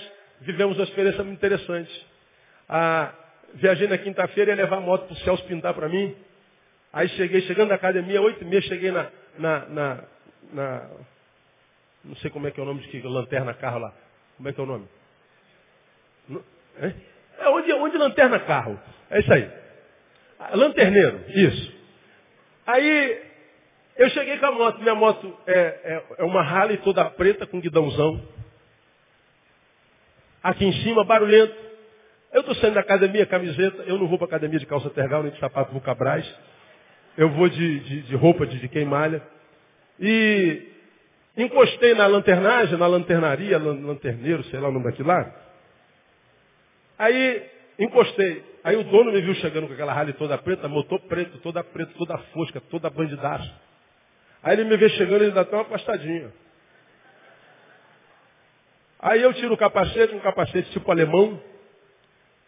[0.43, 2.07] vivemos uma experiência muito interessante.
[2.69, 3.13] Ah,
[3.55, 6.15] viajei na quinta-feira, ia levar a moto para o Celso pintar para mim.
[6.93, 10.05] Aí cheguei, chegando na academia, oito e meia, cheguei na, na, na,
[10.53, 10.91] na,
[12.05, 13.93] Não sei como é que é o nome de que lanterna carro lá.
[14.37, 14.89] Como é que é o nome?
[16.81, 16.93] É,
[17.41, 18.79] é onde, onde lanterna carro.
[19.11, 19.51] É isso aí.
[20.55, 21.73] Lanterneiro, isso.
[22.67, 23.23] Aí
[23.97, 24.81] eu cheguei com a moto.
[24.81, 28.23] Minha moto é, é, é uma Harley toda preta com guidãozão.
[30.43, 31.55] Aqui em cima, barulhento.
[32.33, 33.83] Eu estou saindo da academia, camiseta.
[33.83, 36.27] Eu não vou para academia de calça tergal, nem de sapato Vulcabras.
[37.17, 39.23] Eu vou de, de, de roupa de, de queimalha.
[39.99, 40.69] E
[41.37, 45.48] encostei na lanternagem, na lanternaria, lanterneiro, sei lá o nome daquilo lá.
[46.99, 47.43] Aí
[47.79, 48.45] encostei.
[48.65, 51.93] Aí o dono me viu chegando com aquela ralha toda preta, motor preto, toda preta,
[51.97, 53.51] toda fosca, toda bandidaça.
[54.43, 56.33] Aí ele me vê chegando e ele dá até uma pastadinha.
[59.01, 61.41] Aí eu tiro o capacete, um capacete tipo alemão.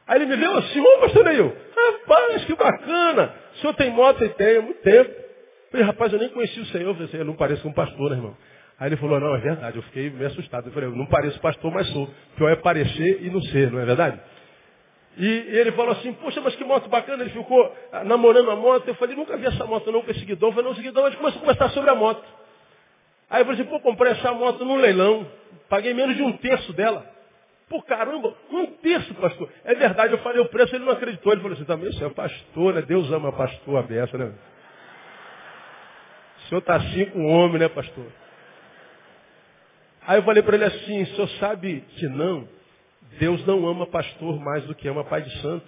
[0.07, 3.35] Aí ele me vê assim, ô pastor Neil, rapaz, que bacana.
[3.55, 4.25] O senhor tem moto?
[4.25, 5.11] e tem, há muito tempo.
[5.11, 6.89] Eu falei, rapaz, eu nem conheci o senhor.
[6.89, 8.37] Eu falei, eu não pareço um pastor, né, irmão?
[8.79, 9.77] Aí ele falou, não, é verdade.
[9.77, 10.67] Eu fiquei meio assustado.
[10.67, 12.11] Eu falei, eu não pareço pastor, mas sou.
[12.37, 14.19] Pior é parecer e não ser, não é verdade?
[15.17, 17.23] E ele falou assim, poxa, mas que moto bacana.
[17.23, 18.87] Ele ficou ah, namorando a moto.
[18.87, 20.51] Eu falei, nunca vi essa moto não com esse guidão.
[20.51, 22.25] Eu falei, não, esse guidão, a gente começou a conversar sobre a moto.
[23.29, 25.27] Aí eu falei assim, pô, comprei essa moto num leilão.
[25.69, 27.07] Paguei menos de um terço dela.
[27.69, 29.49] Pô, caramba, um terço, pastor.
[29.65, 31.33] É verdade, eu falei o preço, ele não acreditou.
[31.33, 32.83] Ele falou assim, também, senhor é pastor, né?
[32.83, 34.33] Deus ama pastor a beça, né?
[36.37, 38.07] O senhor está assim com o homem, né, pastor?
[40.05, 42.49] Aí eu falei para ele assim, o senhor sabe que não?
[43.19, 45.67] Deus não ama pastor mais do que ama pai de santo.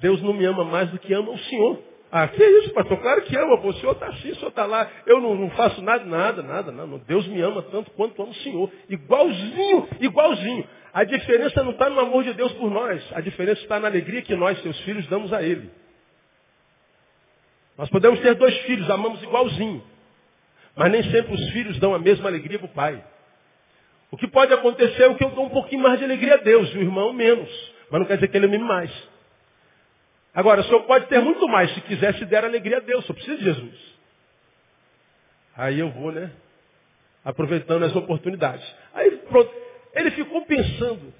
[0.00, 1.80] Deus não me ama mais do que ama o Senhor.
[2.10, 2.98] Ah, que isso, pastor?
[2.98, 3.68] Claro que ama, pô.
[3.68, 4.88] o Senhor está assim, o Senhor está lá.
[5.06, 6.98] Eu não, não, faço nada, nada, nada, nada.
[7.06, 8.70] Deus me ama tanto quanto ama o Senhor.
[8.88, 10.64] Igualzinho, igualzinho.
[10.92, 13.02] A diferença não está no amor de Deus por nós.
[13.14, 15.70] A diferença está na alegria que nós, seus filhos, damos a Ele.
[17.76, 19.82] Nós podemos ter dois filhos, amamos igualzinho.
[20.76, 23.04] Mas nem sempre os filhos dão a mesma alegria para o pai.
[24.14, 26.72] O que pode acontecer é que eu dou um pouquinho mais de alegria a Deus,
[26.72, 27.50] e o irmão menos.
[27.90, 28.88] Mas não quer dizer que ele me mais.
[30.32, 33.12] Agora, o senhor pode ter muito mais, se quiser se der alegria a Deus, só
[33.12, 33.74] precisa de Jesus.
[35.56, 36.30] Aí eu vou, né?
[37.24, 38.64] Aproveitando as oportunidades.
[38.94, 39.52] Aí pronto.
[39.92, 41.12] Ele ficou pensando,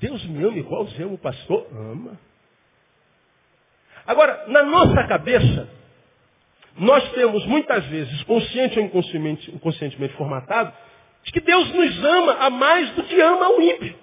[0.00, 2.18] Deus me ama igual o o pastor ama.
[4.04, 5.68] Agora, na nossa cabeça,
[6.76, 10.72] nós temos muitas vezes, consciente ou inconscientemente formatado,
[11.24, 13.94] de que Deus nos ama a mais do que ama o ímpio.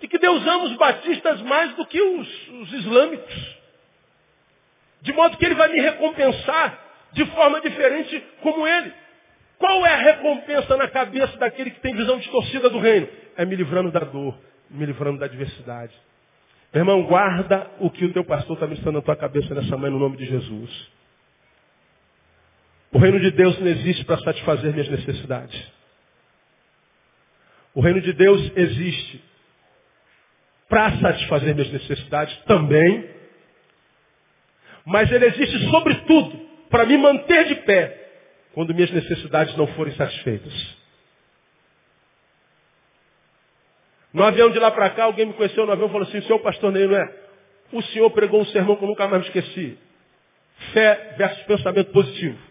[0.00, 3.56] De que Deus ama os batistas mais do que os, os islâmicos.
[5.02, 6.78] De modo que Ele vai me recompensar
[7.12, 8.92] de forma diferente como Ele.
[9.58, 13.08] Qual é a recompensa na cabeça daquele que tem visão distorcida do reino?
[13.36, 14.38] É me livrando da dor,
[14.70, 15.92] me livrando da adversidade.
[16.72, 19.90] Meu irmão, guarda o que o teu pastor está ministrando na tua cabeça nessa manhã
[19.90, 20.90] no nome de Jesus.
[22.92, 25.72] O reino de Deus não existe para satisfazer minhas necessidades.
[27.74, 29.22] O reino de Deus existe
[30.68, 33.08] para satisfazer minhas necessidades também,
[34.84, 38.08] mas ele existe sobretudo para me manter de pé
[38.52, 40.52] quando minhas necessidades não forem satisfeitas.
[44.12, 46.38] No avião de lá para cá, alguém me conheceu no avião e falou assim, senhor
[46.40, 47.16] pastor Ney, não é?
[47.70, 49.78] O senhor pregou um sermão que eu nunca mais me esqueci.
[50.72, 52.47] Fé versus pensamento positivo.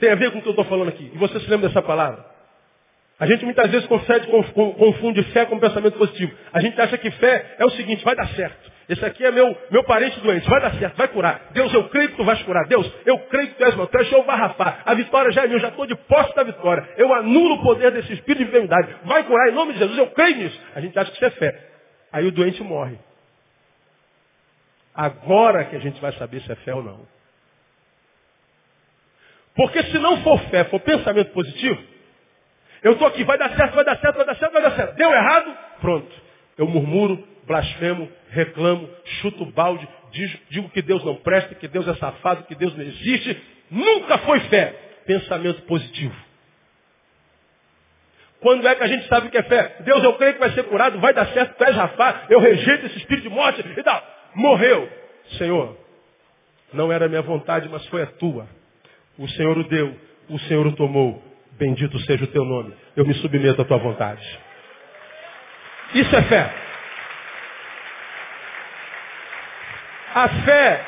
[0.00, 1.10] Tem a ver com o que eu estou falando aqui.
[1.14, 2.24] E você se lembra dessa palavra?
[3.18, 6.34] A gente muitas vezes confunde fé com pensamento positivo.
[6.54, 8.70] A gente acha que fé é o seguinte, vai dar certo.
[8.88, 11.50] Esse aqui é meu, meu parente doente, vai dar certo, vai curar.
[11.52, 12.66] Deus, eu creio que tu vais curar.
[12.66, 14.78] Deus, eu creio que tu és meu, és Jeová Rafá.
[14.86, 16.88] A vitória já é minha, eu já estou de posse da vitória.
[16.96, 18.96] Eu anulo o poder desse espírito de enfermidade.
[19.04, 20.60] Vai curar em nome de Jesus, eu creio nisso.
[20.74, 21.68] A gente acha que isso é fé.
[22.10, 22.98] Aí o doente morre.
[24.94, 27.19] Agora que a gente vai saber se é fé ou não.
[29.54, 31.82] Porque se não for fé, for pensamento positivo,
[32.82, 34.94] eu estou aqui, vai dar certo, vai dar certo, vai dar certo, vai dar certo.
[34.96, 35.56] Deu errado?
[35.80, 36.10] Pronto.
[36.56, 38.88] Eu murmuro, blasfemo, reclamo,
[39.20, 39.86] chuto balde,
[40.50, 43.40] digo que Deus não presta, que Deus é safado, que Deus não existe.
[43.70, 44.74] Nunca foi fé.
[45.06, 46.14] Pensamento positivo.
[48.40, 49.76] Quando é que a gente sabe o que é fé?
[49.80, 52.86] Deus, eu creio que vai ser curado, vai dar certo, tu és Rafá, eu rejeito
[52.86, 54.02] esse espírito de morte e tal.
[54.34, 54.88] Morreu.
[55.36, 55.76] Senhor,
[56.72, 58.48] não era minha vontade, mas foi a tua.
[59.18, 59.96] O Senhor o deu,
[60.28, 61.22] o Senhor o tomou.
[61.52, 62.74] Bendito seja o teu nome.
[62.96, 64.26] Eu me submeto à tua vontade.
[65.94, 66.54] Isso é fé.
[70.14, 70.86] A fé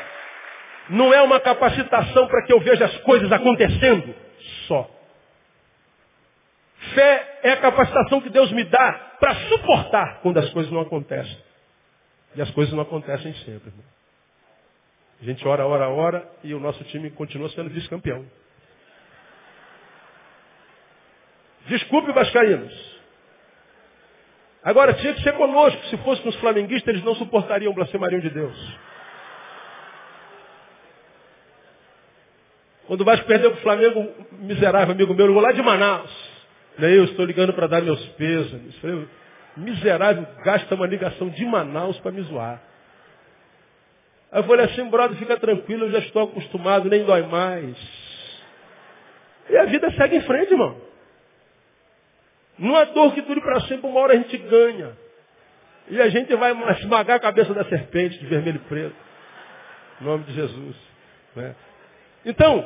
[0.89, 4.15] não é uma capacitação para que eu veja as coisas acontecendo
[4.67, 4.89] só.
[6.95, 11.39] Fé é a capacitação que Deus me dá para suportar quando as coisas não acontecem.
[12.35, 13.69] E as coisas não acontecem sempre.
[13.69, 13.92] Irmão.
[15.23, 18.27] A gente ora, ora, ora e o nosso time continua sendo vice-campeão.
[21.69, 22.93] Desculpe, Vascaínos.
[24.65, 25.81] Agora, tinha que ser conosco.
[25.87, 28.79] Se fosse com os flamenguistas, eles não suportariam blasfemariam de Deus.
[32.89, 36.11] Quando o Vasco perdeu para o Flamengo, miserável amigo meu, eu vou lá de Manaus.
[36.79, 38.61] Eu estou ligando para dar meus pesos.
[39.57, 42.72] Miserável, gasta uma ligação de Manaus para me zoar.
[44.33, 47.77] Aí eu falei assim, brother, fica tranquilo, eu já estou acostumado, nem dói mais.
[49.51, 50.81] E a vida segue em frente, irmão.
[52.59, 54.97] Não é dor que dure para sempre, uma hora a gente ganha.
[55.89, 58.97] E a gente vai esmagar a cabeça da serpente de vermelho e preto.
[60.01, 60.77] Em nome de Jesus.
[61.37, 61.55] Né?
[62.25, 62.65] Então,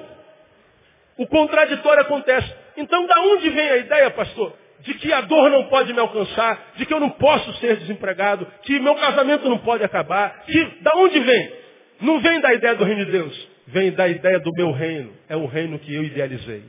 [1.16, 2.54] o contraditório acontece.
[2.76, 4.52] Então, da onde vem a ideia, pastor?
[4.80, 8.46] De que a dor não pode me alcançar, de que eu não posso ser desempregado,
[8.62, 10.44] que meu casamento não pode acabar.
[10.46, 11.52] Que, da onde vem?
[12.00, 15.12] Não vem da ideia do reino de Deus, vem da ideia do meu reino.
[15.28, 16.64] É o reino que eu idealizei.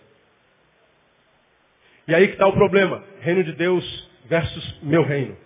[2.08, 3.04] E aí que está o problema.
[3.20, 5.38] Reino de Deus versus meu reino.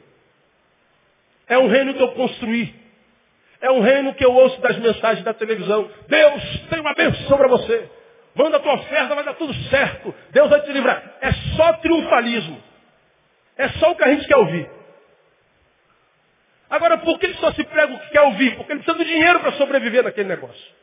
[1.47, 2.74] É um reino que eu construí.
[3.59, 5.89] É um reino que eu ouço das mensagens da televisão.
[6.07, 7.89] Deus tem uma bênção para você.
[8.34, 10.14] Manda a tua oferta, vai dar tudo certo.
[10.32, 11.18] Deus vai te livrar.
[11.22, 12.64] É só triunfalismo.
[13.58, 14.70] É só o que a gente quer ouvir.
[16.70, 18.56] Agora, por que ele só se prega o que quer ouvir?
[18.56, 20.82] Porque ele precisa do dinheiro para sobreviver naquele negócio.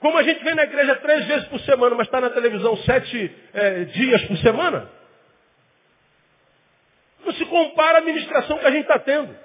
[0.00, 3.36] Como a gente vem na igreja três vezes por semana, mas está na televisão sete
[3.52, 4.90] é, dias por semana,
[7.24, 9.36] não se compara a ministração que a gente está tendo.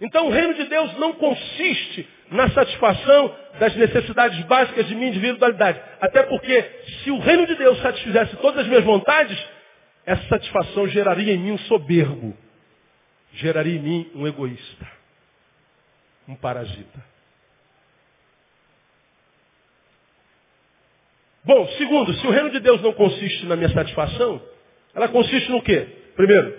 [0.00, 5.80] Então o reino de Deus não consiste na satisfação das necessidades básicas de minha individualidade.
[6.00, 6.62] Até porque
[7.02, 9.38] se o reino de Deus satisfizesse todas as minhas vontades,
[10.04, 12.36] essa satisfação geraria em mim um soberbo.
[13.34, 14.86] Geraria em mim um egoísta.
[16.28, 17.14] Um parasita.
[21.44, 24.40] Bom, segundo, se o reino de Deus não consiste na minha satisfação,
[24.94, 25.86] ela consiste no quê?
[26.16, 26.56] Primeiro.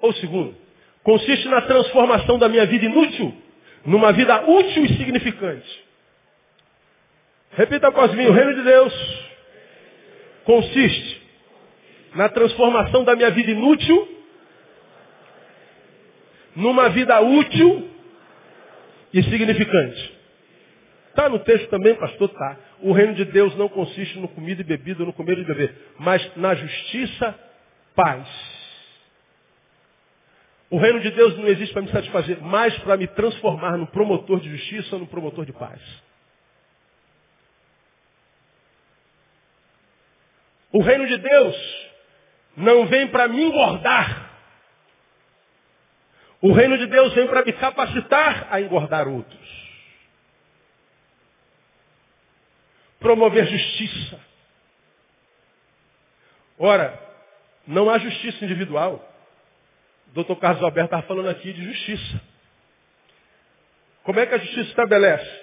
[0.00, 0.56] Ou segundo,
[1.04, 3.32] consiste na transformação da minha vida inútil
[3.84, 5.84] numa vida útil e significante.
[7.52, 9.30] Repita após mim, o reino de Deus
[10.44, 11.22] consiste
[12.14, 14.20] na transformação da minha vida inútil
[16.54, 17.88] numa vida útil
[19.12, 20.18] e significante.
[21.08, 22.28] Está no texto também, pastor?
[22.28, 22.56] Tá.
[22.80, 26.36] O reino de Deus não consiste no comida e bebida, no comer e beber, mas
[26.36, 27.34] na justiça,
[27.94, 28.49] paz.
[30.70, 34.40] O reino de Deus não existe para me satisfazer, mas para me transformar num promotor
[34.40, 35.80] de justiça ou num promotor de paz.
[40.72, 41.90] O reino de Deus
[42.56, 44.30] não vem para me engordar,
[46.42, 49.70] O reino de Deus vem para me capacitar a engordar outros.
[52.98, 54.18] Promover justiça.
[56.58, 56.98] Ora,
[57.66, 59.06] não há justiça individual.
[60.14, 60.34] Dr.
[60.40, 62.20] Carlos Alberto estava falando aqui de justiça.
[64.02, 65.40] Como é que a justiça estabelece?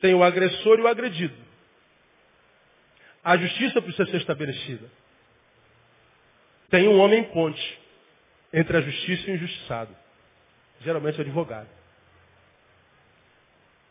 [0.00, 1.36] Tem o agressor e o agredido.
[3.22, 4.88] A justiça precisa ser estabelecida.
[6.70, 7.80] Tem um homem ponte
[8.52, 9.94] entre a justiça e o injustiçado.
[10.80, 11.68] Geralmente o advogado.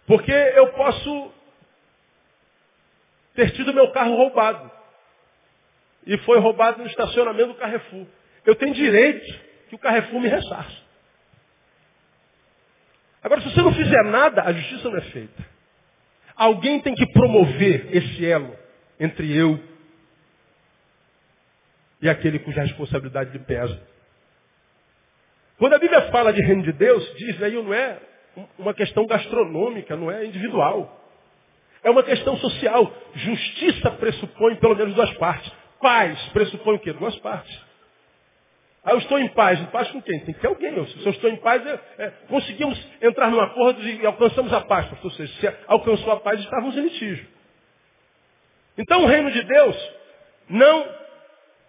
[0.05, 1.33] Porque eu posso
[3.35, 4.71] ter tido meu carro roubado.
[6.05, 8.07] E foi roubado no estacionamento do Carrefour.
[8.45, 10.87] Eu tenho direito que o Carrefour me ressarça.
[13.23, 15.45] Agora, se você não fizer nada, a justiça não é feita.
[16.35, 18.55] Alguém tem que promover esse elo
[18.99, 19.59] entre eu
[22.01, 23.81] e aquele cuja responsabilidade lhe pesa.
[25.57, 27.99] Quando a Bíblia fala de reino de Deus, diz aí não é
[28.57, 30.93] uma questão gastronômica, não é individual.
[31.83, 32.91] É uma questão social.
[33.15, 35.51] Justiça pressupõe pelo menos duas partes.
[35.81, 36.93] Paz pressupõe o quê?
[36.93, 37.67] Duas partes.
[38.87, 39.59] Ah, eu estou em paz.
[39.59, 40.17] Em paz com quem?
[40.21, 40.73] Tem que ter alguém.
[40.87, 44.87] Se eu estou em paz, é, é, conseguimos entrar num acordo e alcançamos a paz.
[45.03, 47.27] Ou seja, se alcançou a paz, estávamos em litígio.
[48.77, 49.91] Então o reino de Deus
[50.47, 50.87] não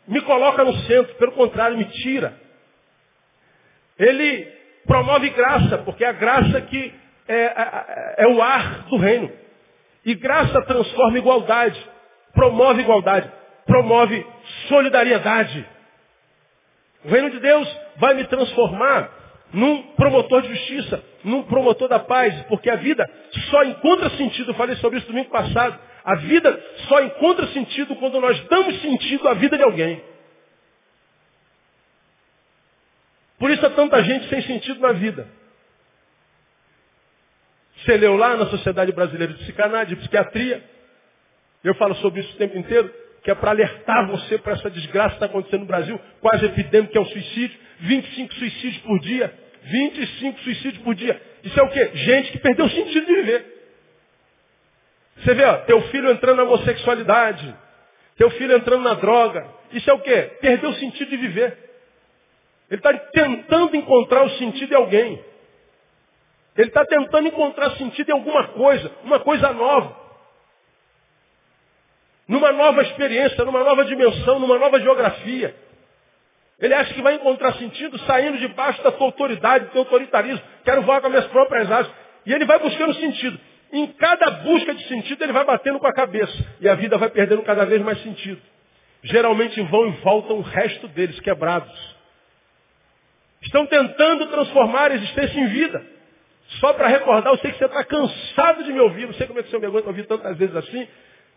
[0.07, 2.39] me coloca no centro, pelo contrário, me tira.
[3.99, 4.45] Ele
[4.87, 6.95] promove graça, porque é a graça que
[7.27, 9.29] é, é, é o ar do reino.
[10.05, 11.85] E graça transforma igualdade,
[12.33, 13.29] promove igualdade,
[13.67, 14.25] promove
[14.69, 15.78] solidariedade.
[17.05, 19.17] O reino de Deus vai me transformar
[19.53, 23.09] num promotor de justiça, num promotor da paz, porque a vida
[23.51, 28.21] só encontra sentido, eu falei sobre isso domingo passado, a vida só encontra sentido quando
[28.21, 30.03] nós damos sentido à vida de alguém.
[33.39, 35.29] Por isso há tanta gente sem sentido na vida.
[37.77, 40.65] Você leu lá na Sociedade Brasileira de Psicanálise, de Psiquiatria,
[41.63, 42.93] eu falo sobre isso o tempo inteiro,
[43.23, 46.93] que é para alertar você para essa desgraça que está acontecendo no Brasil, quase epidêmico,
[46.93, 47.59] que é o suicídio.
[47.81, 49.33] 25 suicídios por dia.
[49.63, 51.21] 25 suicídios por dia.
[51.45, 51.91] Isso é o quê?
[51.95, 53.59] Gente que perdeu o sentido de viver.
[55.19, 57.55] Você vê, ó, teu filho entrando na homossexualidade,
[58.17, 59.47] teu filho entrando na droga.
[59.73, 60.31] Isso é o quê?
[60.41, 61.59] Perdeu o sentido de viver.
[62.71, 65.25] Ele está tentando encontrar o sentido em alguém.
[66.57, 70.08] Ele está tentando encontrar sentido em alguma coisa, uma coisa nova
[72.29, 75.55] numa nova experiência, numa nova dimensão, numa nova geografia.
[76.61, 80.43] Ele acha que vai encontrar sentido saindo debaixo da tua autoridade, do teu autoritarismo.
[80.65, 81.91] Quero voar com as minhas próprias asas.
[82.27, 83.39] E ele vai buscando sentido.
[83.73, 86.37] Em cada busca de sentido, ele vai batendo com a cabeça.
[86.61, 88.41] E a vida vai perdendo cada vez mais sentido.
[89.05, 91.97] Geralmente vão e voltam o resto deles quebrados.
[93.43, 95.83] Estão tentando transformar a existência em vida.
[96.61, 99.07] Só para recordar, eu sei que você está cansado de me ouvir.
[99.07, 100.89] Não sei como é que você me aguenta ouvir tantas vezes assim.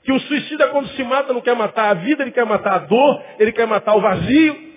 [0.03, 2.79] Que o suicida, quando se mata, não quer matar a vida, ele quer matar a
[2.79, 4.71] dor, ele quer matar o vazio.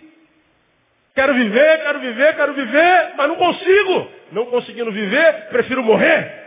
[1.15, 4.09] Quero viver, quero viver, quero viver, mas não consigo.
[4.33, 6.45] Não conseguindo viver, prefiro morrer.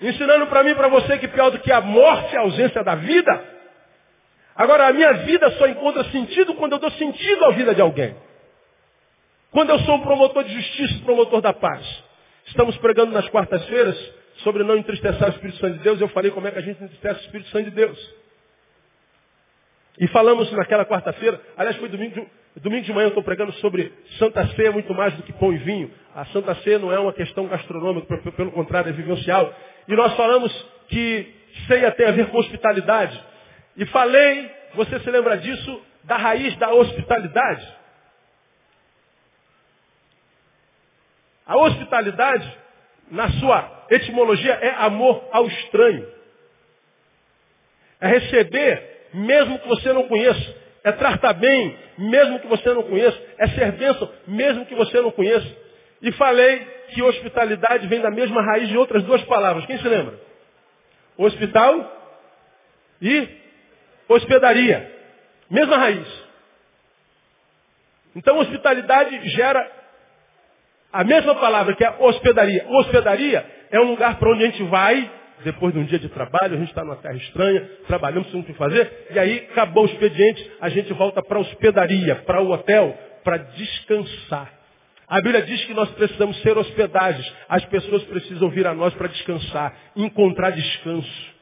[0.00, 2.82] Ensinando para mim e para você que pior do que a morte é a ausência
[2.82, 3.54] da vida.
[4.56, 8.16] Agora, a minha vida só encontra sentido quando eu dou sentido à vida de alguém.
[9.50, 12.04] Quando eu sou um promotor de justiça, promotor da paz.
[12.46, 13.96] Estamos pregando nas quartas-feiras
[14.44, 16.84] sobre não entristecer o Espírito Santo de Deus, eu falei como é que a gente
[16.84, 18.14] entristece o Espírito Santo de Deus.
[19.98, 24.46] E falamos naquela quarta-feira, aliás foi domingo, domingo de manhã eu estou pregando sobre Santa
[24.48, 25.90] Ceia muito mais do que pão e vinho.
[26.14, 29.54] A Santa Ceia não é uma questão gastronômica, pelo contrário, é vivencial.
[29.88, 30.52] E nós falamos
[30.88, 31.34] que
[31.66, 33.20] ceia tem a ver com hospitalidade.
[33.76, 37.84] E falei, você se lembra disso, da raiz da hospitalidade.
[41.46, 42.63] A hospitalidade
[43.10, 46.08] na sua etimologia, é amor ao estranho.
[48.00, 50.64] É receber, mesmo que você não conheça.
[50.82, 53.18] É tratar bem, mesmo que você não conheça.
[53.38, 55.48] É ser bênção, mesmo que você não conheça.
[56.02, 56.58] E falei
[56.90, 59.64] que hospitalidade vem da mesma raiz de outras duas palavras.
[59.64, 60.18] Quem se lembra?
[61.16, 62.02] Hospital
[63.00, 63.28] e
[64.08, 64.92] hospedaria.
[65.50, 66.24] Mesma raiz.
[68.16, 69.83] Então, hospitalidade gera
[70.94, 72.64] a mesma palavra que é hospedaria.
[72.68, 75.10] Hospedaria é um lugar para onde a gente vai,
[75.42, 78.44] depois de um dia de trabalho, a gente está numa terra estranha, trabalhamos sem o
[78.44, 82.48] que fazer, e aí acabou o expediente, a gente volta para a hospedaria, para o
[82.52, 84.52] hotel, para descansar.
[85.08, 87.30] A Bíblia diz que nós precisamos ser hospedagens.
[87.48, 91.34] As pessoas precisam vir a nós para descansar, encontrar descanso,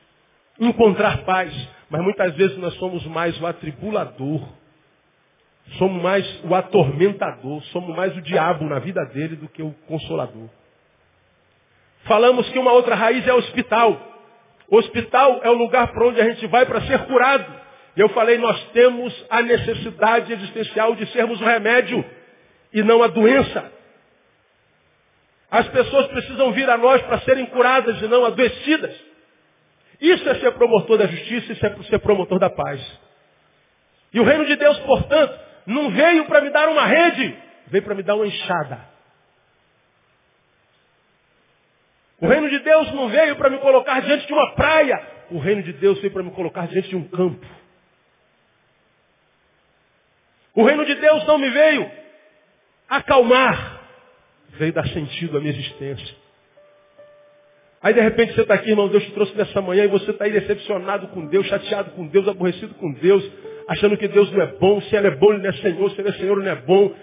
[0.59, 1.53] encontrar paz.
[1.91, 4.49] Mas muitas vezes nós somos mais o atribulador.
[5.79, 10.49] Somos mais o atormentador, somos mais o diabo na vida dele do que o consolador.
[12.05, 14.01] Falamos que uma outra raiz é o hospital.
[14.69, 17.63] O hospital é o lugar para onde a gente vai para ser curado.
[17.97, 22.05] Eu falei, nós temos a necessidade existencial de sermos o remédio
[22.73, 23.71] e não a doença.
[25.51, 28.95] As pessoas precisam vir a nós para serem curadas e não adoecidas.
[30.01, 32.81] Isso é ser promotor da justiça, isso é ser promotor da paz.
[34.13, 37.37] E o reino de Deus, portanto, não veio para me dar uma rede,
[37.67, 38.93] veio para me dar uma enxada.
[42.21, 45.05] O reino de Deus não veio para me colocar diante de uma praia.
[45.31, 47.45] O reino de Deus veio para me colocar diante de um campo.
[50.55, 51.91] O reino de Deus não me veio
[52.89, 53.81] acalmar.
[54.51, 56.23] Veio dar sentido à minha existência.
[57.83, 60.25] Aí de repente você está aqui, irmão, Deus te trouxe nessa manhã e você está
[60.25, 63.29] aí decepcionado com Deus, chateado com Deus, aborrecido com Deus,
[63.69, 66.01] achando que Deus não é bom, se Ele é bom, Ele não é Senhor, se
[66.01, 66.95] Ele é Senhor, Ele não é bom.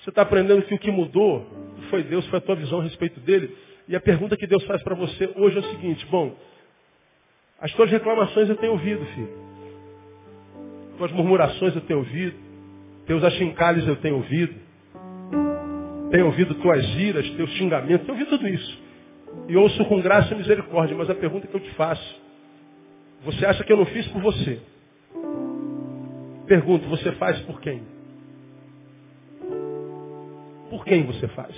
[0.00, 1.46] Você está aprendendo que o que mudou
[1.90, 3.54] foi Deus, foi a tua visão a respeito dele.
[3.88, 6.34] E a pergunta que Deus faz para você hoje é o seguinte, bom,
[7.60, 9.50] as tuas reclamações eu tenho ouvido, filho.
[10.96, 12.36] Tuas murmurações eu tenho ouvido.
[13.06, 14.54] Teus achincalhos eu tenho ouvido.
[16.10, 18.78] Tenho ouvido tuas iras, teus xingamentos, tenho ouvido tudo isso.
[19.48, 22.20] E ouço com graça e misericórdia, mas a pergunta que eu te faço,
[23.24, 24.60] você acha que eu não fiz por você?
[26.50, 27.80] Pergunto, você faz por quem?
[30.68, 31.54] Por quem você faz?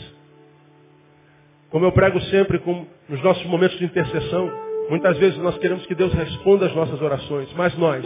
[1.71, 4.53] Como eu prego sempre com, nos nossos momentos de intercessão,
[4.91, 8.05] muitas vezes nós queremos que Deus responda às nossas orações, mas nós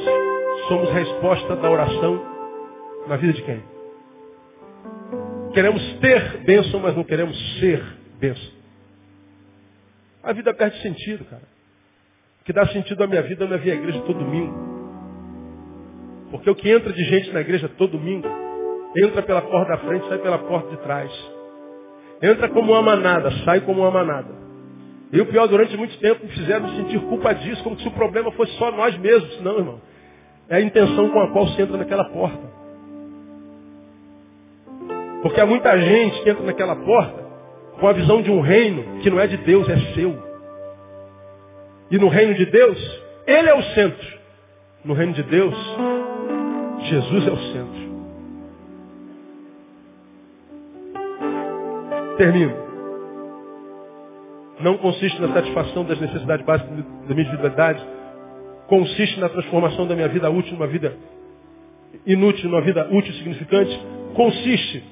[0.69, 2.25] somos resposta da oração
[3.09, 3.61] na vida de quem?
[5.55, 7.83] Queremos ter bênção, mas não queremos ser
[8.21, 8.53] bênção.
[10.23, 11.43] A vida perde sentido, cara.
[12.43, 14.66] O que dá sentido à minha vida não é vir à igreja todo domingo.
[16.31, 18.27] Porque o que entra de gente na igreja todo domingo,
[18.97, 21.11] entra pela porta da frente, sai pela porta de trás.
[22.23, 24.35] Entra como uma manada, sai como uma manada.
[25.13, 28.33] E o pior, durante muito tempo me fizeram sentir culpa disso, como se o problema
[28.33, 29.41] fosse só nós mesmos.
[29.41, 29.81] Não, irmão.
[30.49, 32.57] É a intenção com a qual se entra naquela porta.
[35.23, 37.25] Porque há muita gente que entra naquela porta
[37.81, 40.17] com a visão de um reino que não é de Deus, é seu.
[41.91, 44.17] E no reino de Deus, Ele é o centro.
[44.85, 45.55] No reino de Deus,
[46.89, 47.87] Jesus é o centro.
[52.17, 52.67] Termino.
[54.61, 57.85] Não consiste na satisfação das necessidades básicas da minha individualidade.
[58.69, 60.97] Consiste na transformação da minha vida útil numa vida
[62.07, 63.79] inútil, numa vida útil e significante.
[64.15, 64.83] Consiste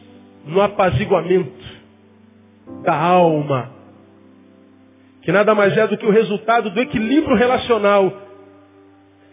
[0.46, 1.64] no apaziguamento
[2.82, 3.70] da alma.
[5.22, 8.12] Que nada mais é do que o resultado do equilíbrio relacional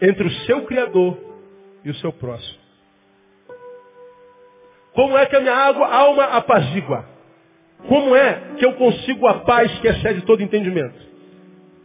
[0.00, 1.31] entre o seu Criador
[1.84, 2.62] e o seu próximo.
[4.94, 7.04] Como é que a minha água, alma apazigua?
[7.88, 11.12] Como é que eu consigo a paz que excede todo entendimento?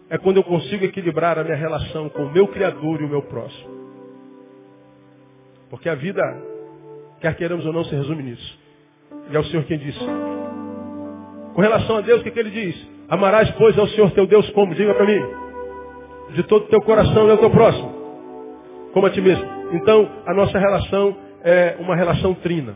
[0.10, 3.22] É quando eu consigo equilibrar a minha relação com o meu Criador e o meu
[3.24, 3.78] próximo.
[5.70, 6.22] Porque a vida,
[7.20, 8.60] quer queiramos ou não, se resume nisso.
[9.30, 10.00] E é o Senhor quem disse.
[11.54, 12.88] Com relação a Deus, o que, que ele diz?
[13.10, 14.76] Amarás, pois, ao Senhor teu Deus como?
[14.76, 15.26] Diga para mim.
[16.34, 17.96] De todo o teu coração e ao teu próximo.
[18.94, 19.57] Como a ti mesmo.
[19.74, 22.76] Então, a nossa relação é uma relação trina.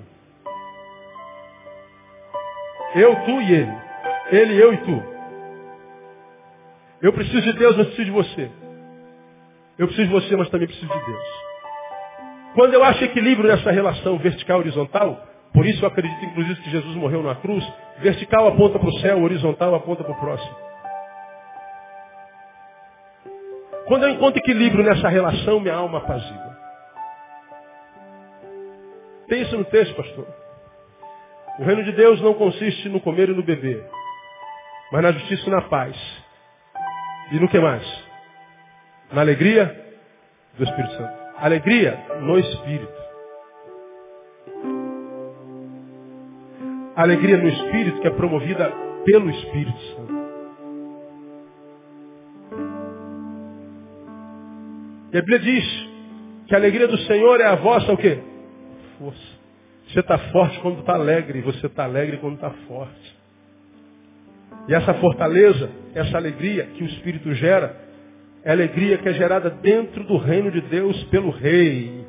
[2.95, 3.73] Eu, tu e ele.
[4.31, 5.03] Ele, eu e tu.
[7.01, 8.51] Eu preciso de Deus, mas preciso de você.
[9.77, 11.51] Eu preciso de você, mas também preciso de Deus.
[12.53, 16.69] Quando eu acho equilíbrio nessa relação vertical e horizontal, por isso eu acredito inclusive que
[16.69, 17.65] Jesus morreu na cruz,
[17.99, 20.55] vertical aponta para o céu, horizontal aponta para o próximo.
[23.87, 26.50] Quando eu encontro equilíbrio nessa relação, minha alma apazigua.
[29.31, 30.27] Tem isso no texto, pastor?
[31.57, 33.81] O reino de Deus não consiste no comer e no beber,
[34.91, 35.95] mas na justiça e na paz.
[37.31, 37.81] E no que mais?
[39.09, 39.95] Na alegria
[40.57, 41.13] do Espírito Santo.
[41.37, 43.01] Alegria no Espírito.
[46.93, 48.69] alegria no Espírito que é promovida
[49.05, 50.13] pelo Espírito Santo.
[55.13, 55.89] E a Bíblia diz
[56.47, 58.30] que a alegria do Senhor é a vossa o quê?
[59.01, 59.41] Força.
[59.87, 63.17] Você está forte quando está alegre, você está alegre quando está forte.
[64.67, 67.75] E essa fortaleza, essa alegria que o Espírito gera,
[68.43, 72.05] é a alegria que é gerada dentro do reino de Deus pelo Rei.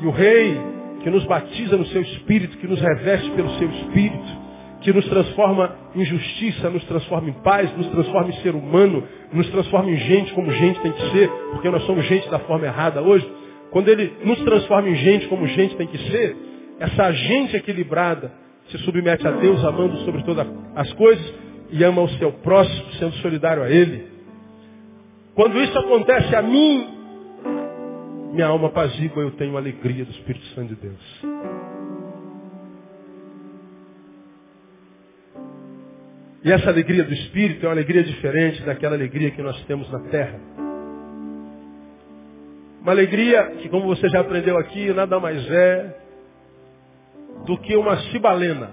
[0.00, 0.58] E o Rei
[1.02, 4.46] que nos batiza no seu Espírito, que nos reveste pelo seu Espírito,
[4.80, 9.50] que nos transforma em justiça, nos transforma em paz, nos transforma em ser humano, nos
[9.50, 13.02] transforma em gente como gente tem que ser, porque nós somos gente da forma errada
[13.02, 13.30] hoje.
[13.76, 16.34] Quando ele nos transforma em gente como gente tem que ser,
[16.80, 18.32] essa gente equilibrada
[18.70, 21.34] se submete a Deus, amando sobre todas as coisas
[21.70, 24.06] e ama o seu próximo, sendo solidário a Ele.
[25.34, 26.88] Quando isso acontece a mim,
[28.32, 31.22] minha alma apazigua, eu tenho alegria do Espírito Santo de Deus.
[36.42, 40.00] E essa alegria do Espírito é uma alegria diferente daquela alegria que nós temos na
[40.08, 40.65] terra.
[42.86, 45.92] Uma alegria que, como você já aprendeu aqui, nada mais é
[47.44, 48.70] do que uma cibalena.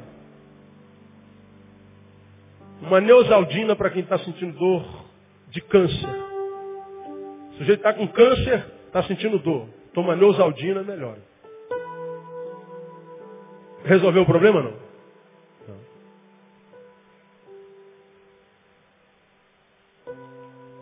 [2.79, 4.85] Uma neusaldina para quem está sentindo dor
[5.49, 6.09] de câncer.
[7.53, 9.67] O sujeito está com câncer, está sentindo dor.
[9.95, 11.17] Toma neusaldina, melhora.
[13.83, 14.73] Resolveu o problema não?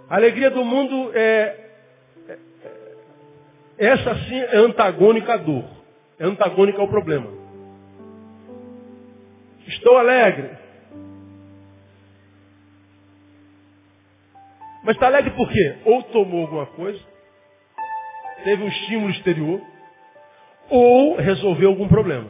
[0.10, 1.71] A alegria do mundo é, é, é
[3.86, 5.66] essa sim é antagônica à dor.
[6.20, 7.28] É antagônica ao problema.
[9.66, 10.52] Estou alegre.
[14.84, 15.78] Mas está alegre por quê?
[15.86, 17.00] Ou tomou alguma coisa,
[18.44, 19.62] teve um estímulo exterior,
[20.70, 22.30] ou resolveu algum problema.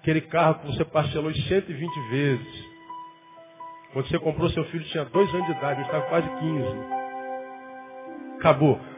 [0.00, 2.64] Aquele carro que você parcelou 120 vezes.
[3.92, 6.64] Quando você comprou seu filho tinha dois anos de idade, ele estava quase 15.
[8.38, 8.93] Acabou.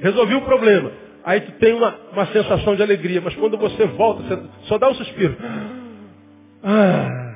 [0.00, 0.92] Resolvi o problema.
[1.24, 4.88] Aí tu tem uma, uma sensação de alegria, mas quando você volta, você só dá
[4.88, 5.36] um suspiro.
[6.62, 7.34] Ah,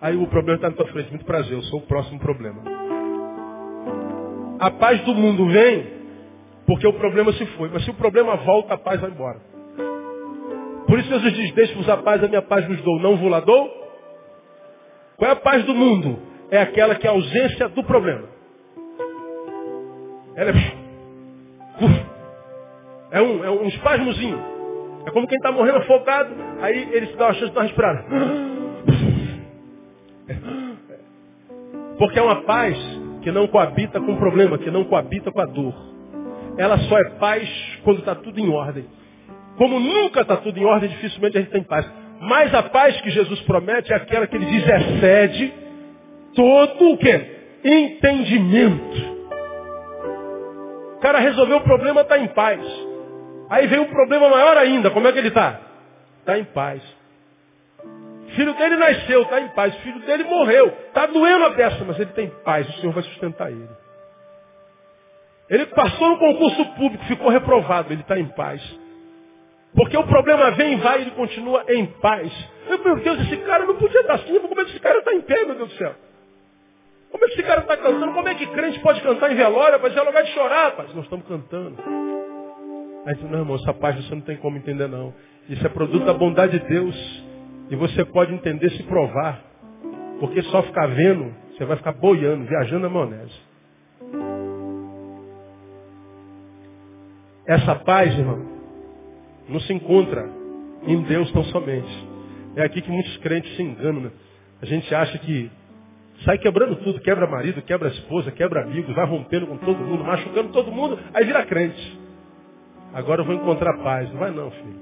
[0.00, 1.10] aí o problema está na tua frente.
[1.10, 2.62] Muito prazer, eu sou o próximo problema.
[4.58, 5.96] A paz do mundo vem
[6.66, 7.70] porque o problema se foi.
[7.72, 9.40] Mas se o problema volta, a paz vai embora.
[10.86, 13.00] Por isso Jesus diz, deixe-vos a paz, a minha paz vos dou.
[13.00, 13.68] Não vos la dou?
[15.16, 16.18] Qual é a paz do mundo?
[16.50, 18.35] É aquela que é a ausência do problema.
[20.36, 20.86] Ela é...
[23.10, 24.38] É um, é um espasmozinho.
[25.06, 27.66] É como quem está morrendo afogado, aí ele se dá uma chance de dar uma
[27.66, 28.04] respirada.
[31.96, 32.76] Porque é uma paz
[33.22, 35.74] que não coabita com o problema, que não coabita com a dor.
[36.58, 37.48] Ela só é paz
[37.84, 38.84] quando está tudo em ordem.
[39.56, 41.90] Como nunca está tudo em ordem, dificilmente a gente tem paz.
[42.20, 45.54] Mas a paz que Jesus promete é aquela que ele diz excede
[46.34, 47.24] todo o quê?
[47.64, 49.15] Entendimento.
[51.06, 52.60] Cara resolveu o problema, está em paz.
[53.48, 54.90] Aí vem um problema maior ainda.
[54.90, 55.60] Como é que ele está?
[56.18, 56.82] Está em paz.
[58.34, 59.72] Filho dele nasceu, está em paz.
[59.82, 60.66] Filho dele morreu.
[60.88, 62.68] Está doendo a peça, mas ele tem paz.
[62.68, 63.68] O Senhor vai sustentar ele.
[65.48, 67.92] Ele passou no concurso público, ficou reprovado.
[67.92, 68.60] Ele está em paz.
[69.76, 72.32] Porque o problema vem e vai ele continua em paz.
[72.68, 74.40] Meu Deus, esse cara não podia estar assim.
[74.40, 75.94] Como é que esse cara está em pé, meu Deus do céu?
[77.16, 78.12] Como é que esse cara está cantando?
[78.12, 79.78] Como é que crente pode cantar em velório?
[79.88, 80.94] Dizer, é lugar de chorar, rapaz.
[80.94, 81.74] Nós estamos cantando.
[83.06, 85.14] Aí diz, não, irmão, essa paz você não tem como entender, não.
[85.48, 87.24] Isso é produto da bondade de Deus.
[87.70, 89.42] E você pode entender se provar.
[90.20, 93.40] Porque só ficar vendo, você vai ficar boiando, viajando na maionese.
[97.46, 98.44] Essa paz, irmão,
[99.48, 100.28] não se encontra
[100.86, 102.08] em Deus tão somente.
[102.56, 104.02] É aqui que muitos crentes se enganam.
[104.02, 104.10] Né?
[104.60, 105.50] A gente acha que
[106.24, 110.48] sai quebrando tudo, quebra marido, quebra esposa, quebra amigos, vai rompendo com todo mundo, machucando
[110.50, 112.06] todo mundo, aí vira crente.
[112.96, 114.10] Agora eu vou encontrar paz.
[114.10, 114.80] Não vai não, filho.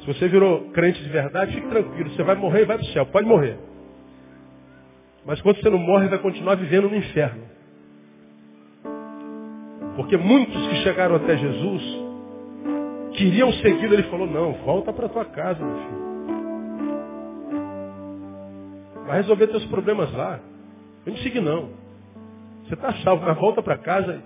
[0.00, 2.10] Se você virou crente de verdade, fique tranquilo.
[2.10, 3.04] Você vai morrer e vai para o céu.
[3.04, 3.58] Pode morrer.
[5.26, 7.42] Mas quando você não morre, vai continuar vivendo no inferno.
[9.96, 11.82] Porque muitos que chegaram até Jesus
[13.12, 13.92] queriam segui-lo.
[13.92, 16.09] Ele falou, não, volta para tua casa, meu filho.
[19.10, 20.38] Vai resolver teus problemas lá.
[21.04, 21.70] Não me siga não.
[22.62, 24.22] Você está salvo, mas volta para casa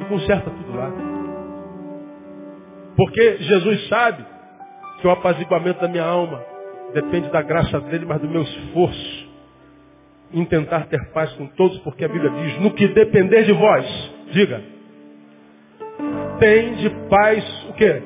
[0.00, 0.90] e conserta tudo lá.
[2.96, 4.26] Porque Jesus sabe
[5.00, 6.44] que o apaziguamento da minha alma
[6.92, 9.30] depende da graça dele, mas do meu esforço
[10.32, 13.86] em tentar ter paz com todos, porque a Bíblia diz, no que depender de vós,
[14.32, 14.64] diga,
[16.40, 18.02] tem de paz o quê?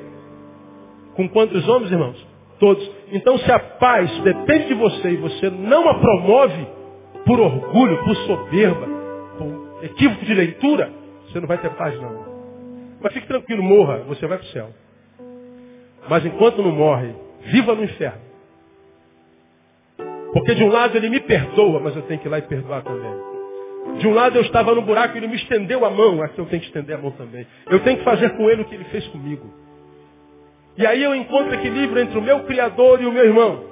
[1.15, 2.27] Com quantos homens, irmãos?
[2.59, 2.96] Todos.
[3.11, 6.67] Então se a paz depende de você e você não a promove
[7.25, 8.87] por orgulho, por soberba,
[9.37, 10.91] por equívoco de leitura,
[11.27, 12.25] você não vai ter paz não.
[13.01, 14.69] Mas fique tranquilo, morra, você vai para o céu.
[16.09, 18.21] Mas enquanto não morre, viva no inferno.
[20.33, 22.83] Porque de um lado ele me perdoa, mas eu tenho que ir lá e perdoar
[22.83, 23.27] também.
[23.99, 26.45] De um lado eu estava no buraco e ele me estendeu a mão, aqui eu
[26.45, 27.47] tenho que estender a mão também.
[27.69, 29.51] Eu tenho que fazer com ele o que ele fez comigo.
[30.77, 33.63] E aí eu encontro equilíbrio entre o meu Criador e o meu irmão.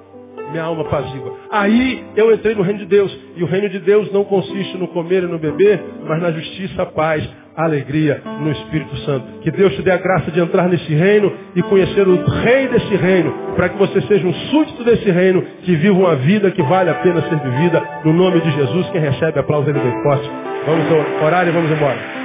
[0.52, 1.38] Minha alma apazigua.
[1.52, 3.16] Aí eu entrei no reino de Deus.
[3.36, 6.86] E o reino de Deus não consiste no comer e no beber, mas na justiça,
[6.86, 7.28] paz.
[7.56, 9.40] alegria no Espírito Santo.
[9.42, 12.96] Que Deus te dê a graça de entrar nesse reino e conhecer o rei desse
[12.96, 16.90] reino, para que você seja um súdito desse reino, que viva uma vida que vale
[16.90, 17.82] a pena ser vivida.
[18.04, 20.30] No nome de Jesus, quem recebe aplauso ele bem forte.
[20.66, 20.86] Vamos
[21.24, 22.25] orar e vamos embora.